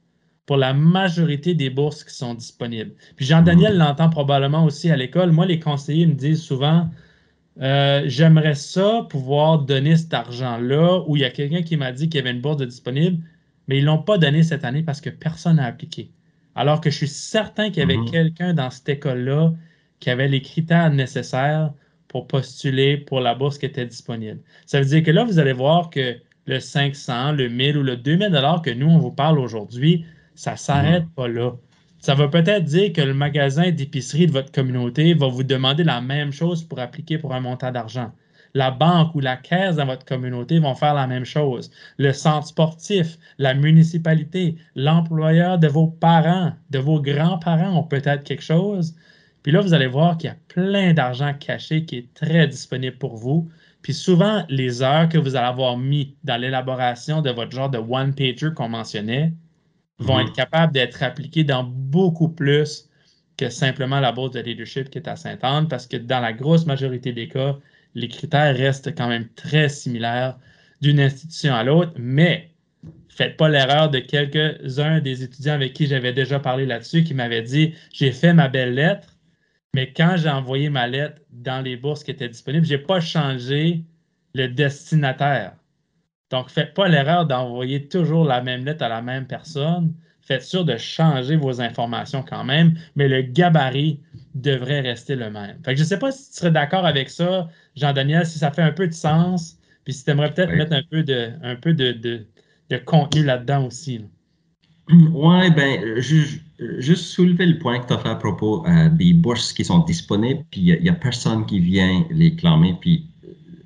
pour 0.47 0.57
la 0.57 0.73
majorité 0.73 1.53
des 1.53 1.69
bourses 1.69 2.03
qui 2.03 2.15
sont 2.15 2.33
disponibles. 2.33 2.95
Puis 3.15 3.27
Jean-Daniel 3.27 3.77
l'entend 3.77 4.09
probablement 4.09 4.65
aussi 4.65 4.89
à 4.89 4.97
l'école. 4.97 5.31
Moi, 5.31 5.45
les 5.45 5.59
conseillers 5.59 6.07
me 6.07 6.15
disent 6.15 6.41
souvent, 6.41 6.89
euh, 7.61 8.03
j'aimerais 8.07 8.55
ça 8.55 9.05
pouvoir 9.09 9.59
donner 9.59 9.95
cet 9.95 10.13
argent-là, 10.13 11.03
où 11.07 11.15
il 11.15 11.21
y 11.21 11.25
a 11.25 11.29
quelqu'un 11.29 11.61
qui 11.61 11.77
m'a 11.77 11.91
dit 11.91 12.09
qu'il 12.09 12.19
y 12.19 12.21
avait 12.21 12.31
une 12.31 12.41
bourse 12.41 12.57
de 12.57 12.65
disponible, 12.65 13.23
mais 13.67 13.77
ils 13.77 13.81
ne 13.81 13.87
l'ont 13.87 14.01
pas 14.01 14.17
donné 14.17 14.43
cette 14.43 14.65
année 14.65 14.83
parce 14.83 15.01
que 15.01 15.09
personne 15.09 15.57
n'a 15.57 15.65
appliqué. 15.65 16.09
Alors 16.55 16.81
que 16.81 16.89
je 16.89 16.97
suis 16.97 17.07
certain 17.07 17.69
qu'il 17.69 17.79
y 17.79 17.83
avait 17.83 17.97
mhm. 17.97 18.09
quelqu'un 18.09 18.53
dans 18.53 18.69
cette 18.69 18.89
école-là 18.89 19.53
qui 19.99 20.09
avait 20.09 20.27
les 20.27 20.41
critères 20.41 20.91
nécessaires 20.91 21.73
pour 22.07 22.27
postuler 22.27 22.97
pour 22.97 23.21
la 23.21 23.33
bourse 23.35 23.57
qui 23.57 23.65
était 23.65 23.85
disponible. 23.85 24.39
Ça 24.65 24.79
veut 24.79 24.85
dire 24.85 25.03
que 25.03 25.11
là, 25.11 25.23
vous 25.23 25.39
allez 25.39 25.53
voir 25.53 25.89
que 25.89 26.17
le 26.45 26.59
500, 26.59 27.33
le 27.33 27.49
1000 27.49 27.77
ou 27.77 27.83
le 27.83 27.97
2000 27.97 28.29
dollars 28.29 28.61
que 28.61 28.69
nous, 28.69 28.87
on 28.87 28.99
vous 28.99 29.11
parle 29.11 29.39
aujourd'hui, 29.39 30.05
ça 30.35 30.53
ne 30.53 30.57
s'arrête 30.57 31.03
mhm. 31.03 31.09
pas 31.11 31.27
là. 31.27 31.53
Ça 32.03 32.15
va 32.15 32.27
peut-être 32.27 32.65
dire 32.65 32.91
que 32.91 32.99
le 32.99 33.13
magasin 33.13 33.71
d'épicerie 33.71 34.27
de 34.27 34.33
votre 34.33 34.51
communauté 34.51 35.13
va 35.13 35.27
vous 35.27 35.43
demander 35.43 35.85
la 35.85 36.01
même 36.01 36.33
chose 36.33 36.61
pour 36.61 36.79
appliquer 36.79 37.17
pour 37.17 37.33
un 37.33 37.39
montant 37.39 37.71
d'argent. 37.71 38.11
La 38.53 38.71
banque 38.71 39.15
ou 39.15 39.21
la 39.21 39.37
caisse 39.37 39.77
dans 39.77 39.85
votre 39.85 40.03
communauté 40.03 40.59
vont 40.59 40.75
faire 40.75 40.95
la 40.95 41.07
même 41.07 41.23
chose. 41.23 41.71
Le 41.97 42.11
centre 42.11 42.45
sportif, 42.45 43.17
la 43.37 43.53
municipalité, 43.53 44.57
l'employeur 44.75 45.59
de 45.59 45.69
vos 45.69 45.87
parents, 45.87 46.51
de 46.71 46.79
vos 46.79 47.01
grands-parents 47.01 47.77
ont 47.79 47.83
peut-être 47.83 48.25
quelque 48.25 48.43
chose. 48.43 48.95
Puis 49.41 49.53
là, 49.53 49.61
vous 49.61 49.73
allez 49.73 49.87
voir 49.87 50.17
qu'il 50.17 50.29
y 50.29 50.33
a 50.33 50.37
plein 50.49 50.93
d'argent 50.93 51.33
caché 51.33 51.85
qui 51.85 51.99
est 51.99 52.13
très 52.13 52.49
disponible 52.49 52.97
pour 52.97 53.15
vous. 53.15 53.49
Puis 53.81 53.93
souvent, 53.93 54.43
les 54.49 54.81
heures 54.81 55.07
que 55.07 55.17
vous 55.17 55.37
allez 55.37 55.47
avoir 55.47 55.77
mis 55.77 56.17
dans 56.25 56.35
l'élaboration 56.35 57.21
de 57.21 57.29
votre 57.29 57.51
genre 57.51 57.69
de 57.69 57.77
one-pager 57.77 58.49
qu'on 58.53 58.67
mentionnait, 58.67 59.31
vont 59.99 60.17
mhm. 60.17 60.27
être 60.27 60.33
capables 60.33 60.73
d'être 60.73 61.03
appliqués 61.03 61.43
dans 61.43 61.63
beaucoup 61.63 62.29
plus 62.29 62.89
que 63.37 63.49
simplement 63.49 63.99
la 63.99 64.11
bourse 64.11 64.31
de 64.31 64.41
leadership 64.41 64.89
qui 64.89 64.99
est 64.99 65.07
à 65.07 65.15
Sainte-Anne, 65.15 65.67
parce 65.67 65.87
que 65.87 65.97
dans 65.97 66.19
la 66.19 66.33
grosse 66.33 66.65
majorité 66.65 67.13
des 67.13 67.27
cas, 67.27 67.57
les 67.95 68.07
critères 68.07 68.55
restent 68.55 68.95
quand 68.95 69.07
même 69.07 69.27
très 69.35 69.69
similaires 69.69 70.37
d'une 70.81 70.99
institution 70.99 71.53
à 71.53 71.63
l'autre, 71.63 71.93
mais 71.97 72.51
faites 73.09 73.37
pas 73.37 73.49
l'erreur 73.49 73.89
de 73.89 73.99
quelques-uns 73.99 74.99
des 74.99 75.23
étudiants 75.23 75.53
avec 75.53 75.73
qui 75.73 75.87
j'avais 75.87 76.13
déjà 76.13 76.39
parlé 76.39 76.65
là-dessus 76.65 77.03
qui 77.03 77.13
m'avaient 77.13 77.43
dit 77.43 77.73
j'ai 77.93 78.11
fait 78.11 78.33
ma 78.33 78.49
belle 78.49 78.75
lettre, 78.75 79.15
mais 79.73 79.91
quand 79.93 80.15
j'ai 80.17 80.29
envoyé 80.29 80.69
ma 80.69 80.87
lettre 80.87 81.21
dans 81.31 81.61
les 81.61 81.77
bourses 81.77 82.03
qui 82.03 82.11
étaient 82.11 82.29
disponibles, 82.29 82.65
j'ai 82.65 82.77
pas 82.77 82.99
changé 82.99 83.83
le 84.35 84.47
destinataire. 84.47 85.53
Donc, 86.33 86.49
faites 86.49 86.73
pas 86.73 86.87
l'erreur 86.87 87.27
d'envoyer 87.27 87.87
toujours 87.87 88.25
la 88.25 88.41
même 88.41 88.65
lettre 88.65 88.83
à 88.83 88.89
la 88.89 89.03
même 89.03 89.27
personne. 89.27 89.93
Faites 90.23 90.41
sûr 90.41 90.65
de 90.65 90.77
changer 90.77 91.35
vos 91.35 91.61
informations 91.61 92.25
quand 92.27 92.43
même, 92.43 92.73
mais 92.95 93.07
le 93.07 93.21
gabarit 93.21 93.99
devrait 94.33 94.81
rester 94.81 95.15
le 95.15 95.29
même. 95.29 95.57
je 95.63 95.71
ne 95.73 95.83
sais 95.83 95.99
pas 95.99 96.11
si 96.11 96.31
tu 96.31 96.37
serais 96.37 96.49
d'accord 96.49 96.87
avec 96.87 97.11
ça, 97.11 97.47
Jean-Daniel, 97.75 98.25
si 98.25 98.39
ça 98.39 98.49
fait 98.49 98.63
un 98.63 98.71
peu 98.71 98.87
de 98.87 98.93
sens, 98.93 99.59
puis 99.83 99.93
si 99.93 100.03
tu 100.03 100.09
aimerais 100.09 100.33
peut-être 100.33 100.55
mettre 100.55 100.73
un 100.73 100.81
peu 100.81 101.03
de, 101.03 101.33
un 101.43 101.55
peu 101.55 101.75
de, 101.75 102.25
contenu 102.83 103.23
là-dedans 103.23 103.67
aussi. 103.67 104.01
Oui, 104.89 105.51
ben, 105.51 105.99
juste 105.99 107.05
soulever 107.05 107.45
le 107.45 107.59
point 107.59 107.79
que 107.79 107.87
tu 107.87 107.93
as 107.93 107.99
fait 107.99 108.09
à 108.09 108.15
propos 108.15 108.65
euh, 108.65 108.89
des 108.89 109.13
bourses 109.13 109.53
qui 109.53 109.63
sont 109.63 109.79
disponibles, 109.79 110.43
puis 110.49 110.61
il 110.61 110.81
n'y 110.81 110.89
a, 110.89 110.93
a, 110.93 110.95
personne 110.95 111.45
qui 111.45 111.59
vient 111.59 112.05
les 112.09 112.35
clamer, 112.35 112.75
puis 112.81 113.05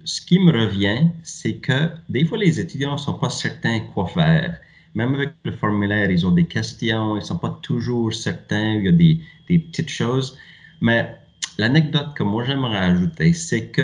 ce 0.07 0.21
qui 0.21 0.39
me 0.39 0.53
revient, 0.53 1.09
c'est 1.21 1.57
que 1.57 1.89
des 2.07 2.23
fois, 2.25 2.37
les 2.37 2.61
étudiants 2.61 2.93
ne 2.93 2.97
sont 2.97 3.15
pas 3.15 3.29
certains 3.29 3.81
quoi 3.93 4.07
faire. 4.07 4.57
Même 4.95 5.13
avec 5.15 5.31
le 5.43 5.51
formulaire, 5.51 6.09
ils 6.09 6.25
ont 6.25 6.31
des 6.31 6.45
questions, 6.45 7.17
ils 7.17 7.19
ne 7.19 7.25
sont 7.25 7.37
pas 7.37 7.59
toujours 7.61 8.13
certains, 8.13 8.75
il 8.75 8.85
y 8.85 8.87
a 8.87 8.91
des, 8.93 9.19
petites 9.59 9.89
choses. 9.89 10.37
Mais 10.79 11.13
l'anecdote 11.57 12.13
que 12.15 12.23
moi 12.23 12.45
j'aimerais 12.45 12.77
ajouter, 12.77 13.33
c'est 13.33 13.67
que 13.67 13.83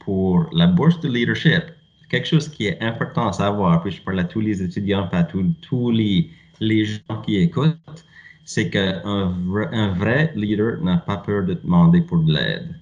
pour 0.00 0.46
la 0.52 0.68
bourse 0.68 0.98
de 1.00 1.08
leadership, 1.08 1.64
quelque 2.08 2.26
chose 2.26 2.48
qui 2.48 2.68
est 2.68 2.80
important 2.80 3.28
à 3.28 3.32
savoir, 3.34 3.82
puis 3.82 3.92
je 3.92 4.00
parle 4.00 4.20
à 4.20 4.24
tous 4.24 4.40
les 4.40 4.62
étudiants, 4.62 5.06
pas 5.06 5.18
à 5.18 5.24
tous, 5.24 5.90
les, 5.90 6.84
gens 6.86 7.20
qui 7.22 7.36
écoutent, 7.36 8.04
c'est 8.46 8.70
qu'un 8.70 9.02
un 9.04 9.88
vrai 9.92 10.32
leader 10.34 10.82
n'a 10.82 10.96
pas 10.96 11.18
peur 11.18 11.44
de 11.44 11.54
demander 11.54 12.00
pour 12.00 12.20
de 12.20 12.32
l'aide. 12.32 12.74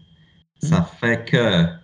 Ça 0.60 0.82
fait 0.82 1.28
que 1.28 1.83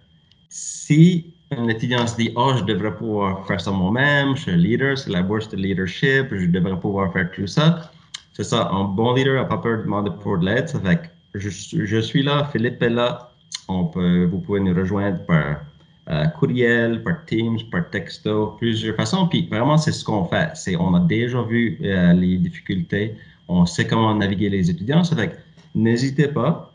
si 0.50 1.32
un 1.52 1.68
étudiant 1.68 2.06
se 2.06 2.16
dit, 2.16 2.32
oh, 2.36 2.52
je 2.58 2.64
devrais 2.64 2.94
pouvoir 2.94 3.46
faire 3.46 3.60
ça 3.60 3.70
moi-même, 3.70 4.36
je 4.36 4.42
suis 4.42 4.56
leader, 4.56 4.98
c'est 4.98 5.10
la 5.10 5.22
bourse 5.22 5.48
de 5.48 5.56
leadership, 5.56 6.26
je 6.32 6.46
devrais 6.46 6.78
pouvoir 6.78 7.12
faire 7.12 7.30
tout 7.30 7.46
ça. 7.46 7.90
C'est 8.34 8.44
ça, 8.44 8.68
un 8.70 8.84
bon 8.84 9.14
leader 9.14 9.34
n'a 9.34 9.44
pas 9.44 9.58
peur 9.58 9.78
de 9.78 9.82
demander 9.84 10.10
pour 10.22 10.38
de 10.38 10.46
l'aide. 10.46 10.68
Ça 10.68 10.80
fait 10.80 10.96
que 11.32 11.38
je, 11.38 12.00
suis 12.00 12.22
là, 12.22 12.48
Philippe 12.52 12.82
est 12.82 12.90
là. 12.90 13.30
On 13.68 13.84
peut, 13.84 14.24
vous 14.24 14.38
pouvez 14.38 14.60
nous 14.60 14.74
rejoindre 14.74 15.24
par 15.26 15.60
euh, 16.08 16.26
courriel, 16.26 17.02
par 17.02 17.24
Teams, 17.26 17.58
par 17.70 17.88
texto, 17.90 18.56
plusieurs 18.58 18.96
façons. 18.96 19.28
Puis 19.28 19.46
vraiment, 19.48 19.78
c'est 19.78 19.92
ce 19.92 20.04
qu'on 20.04 20.24
fait. 20.24 20.50
C'est, 20.54 20.76
on 20.76 20.94
a 20.94 21.00
déjà 21.00 21.42
vu 21.42 21.78
euh, 21.82 22.12
les 22.12 22.38
difficultés. 22.38 23.14
On 23.48 23.66
sait 23.66 23.86
comment 23.86 24.14
naviguer 24.14 24.48
les 24.48 24.70
étudiants. 24.70 25.04
Ça 25.04 25.14
fait 25.14 25.28
que 25.28 25.36
n'hésitez 25.74 26.28
pas 26.28 26.69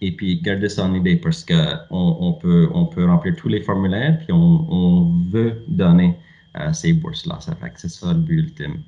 et 0.00 0.12
puis 0.12 0.40
garder 0.40 0.68
ça 0.68 0.84
en 0.84 0.94
idée 0.94 1.16
parce 1.16 1.44
qu'on 1.44 1.76
on 1.90 2.32
peut, 2.32 2.68
on 2.72 2.86
peut 2.86 3.04
remplir 3.04 3.34
tous 3.36 3.48
les 3.48 3.62
formulaires 3.62 4.18
puis 4.18 4.32
on, 4.32 5.12
veut 5.30 5.62
donner 5.68 6.16
euh, 6.58 6.72
ces 6.72 6.92
bourses-là. 6.92 7.38
Ça 7.40 7.54
fait 7.56 7.70
que 7.70 7.80
c'est 7.80 7.90
ça 7.90 8.12
le 8.12 8.20
but 8.20 8.38
ultime. 8.38 8.82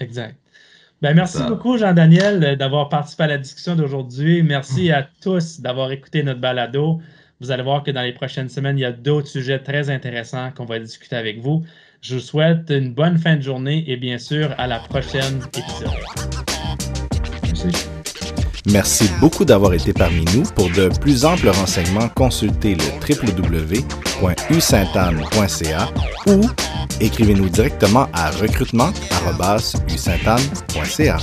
Exact. 0.00 0.36
Ben, 1.02 1.14
merci 1.14 1.42
beaucoup, 1.48 1.76
Jean-Daniel, 1.76 2.56
d'avoir 2.56 2.88
participé 2.88 3.24
à 3.24 3.26
la 3.26 3.38
discussion 3.38 3.74
d'aujourd'hui. 3.74 4.42
Merci 4.44 4.92
à 4.92 5.08
tous 5.20 5.60
d'avoir 5.60 5.90
écouté 5.90 6.22
notre 6.22 6.40
balado. 6.40 7.00
Vous 7.40 7.50
allez 7.50 7.64
voir 7.64 7.82
que 7.82 7.90
dans 7.90 8.02
les 8.02 8.12
prochaines 8.12 8.48
semaines, 8.48 8.78
il 8.78 8.82
y 8.82 8.84
a 8.84 8.92
d'autres 8.92 9.26
sujets 9.26 9.58
très 9.58 9.90
intéressants 9.90 10.52
qu'on 10.52 10.64
va 10.64 10.78
discuter 10.78 11.16
avec 11.16 11.40
vous. 11.40 11.64
Je 12.00 12.14
vous 12.14 12.20
souhaite 12.20 12.70
une 12.70 12.94
bonne 12.94 13.18
fin 13.18 13.34
de 13.34 13.42
journée 13.42 13.84
et 13.88 13.96
bien 13.96 14.18
sûr 14.18 14.54
à 14.58 14.68
la 14.68 14.78
prochaine 14.78 15.40
épisode. 15.56 15.90
Merci. 17.42 17.91
Merci 18.70 19.10
beaucoup 19.20 19.44
d'avoir 19.44 19.74
été 19.74 19.92
parmi 19.92 20.24
nous. 20.34 20.44
Pour 20.54 20.70
de 20.70 20.88
plus 21.00 21.24
amples 21.24 21.48
renseignements, 21.48 22.08
consultez 22.08 22.76
le 22.76 22.84
www.usaintanne.ca 23.08 25.88
ou 26.28 26.48
écrivez-nous 27.00 27.48
directement 27.48 28.06
à 28.12 28.30
recrutement.usaintanne.ca. 28.30 31.16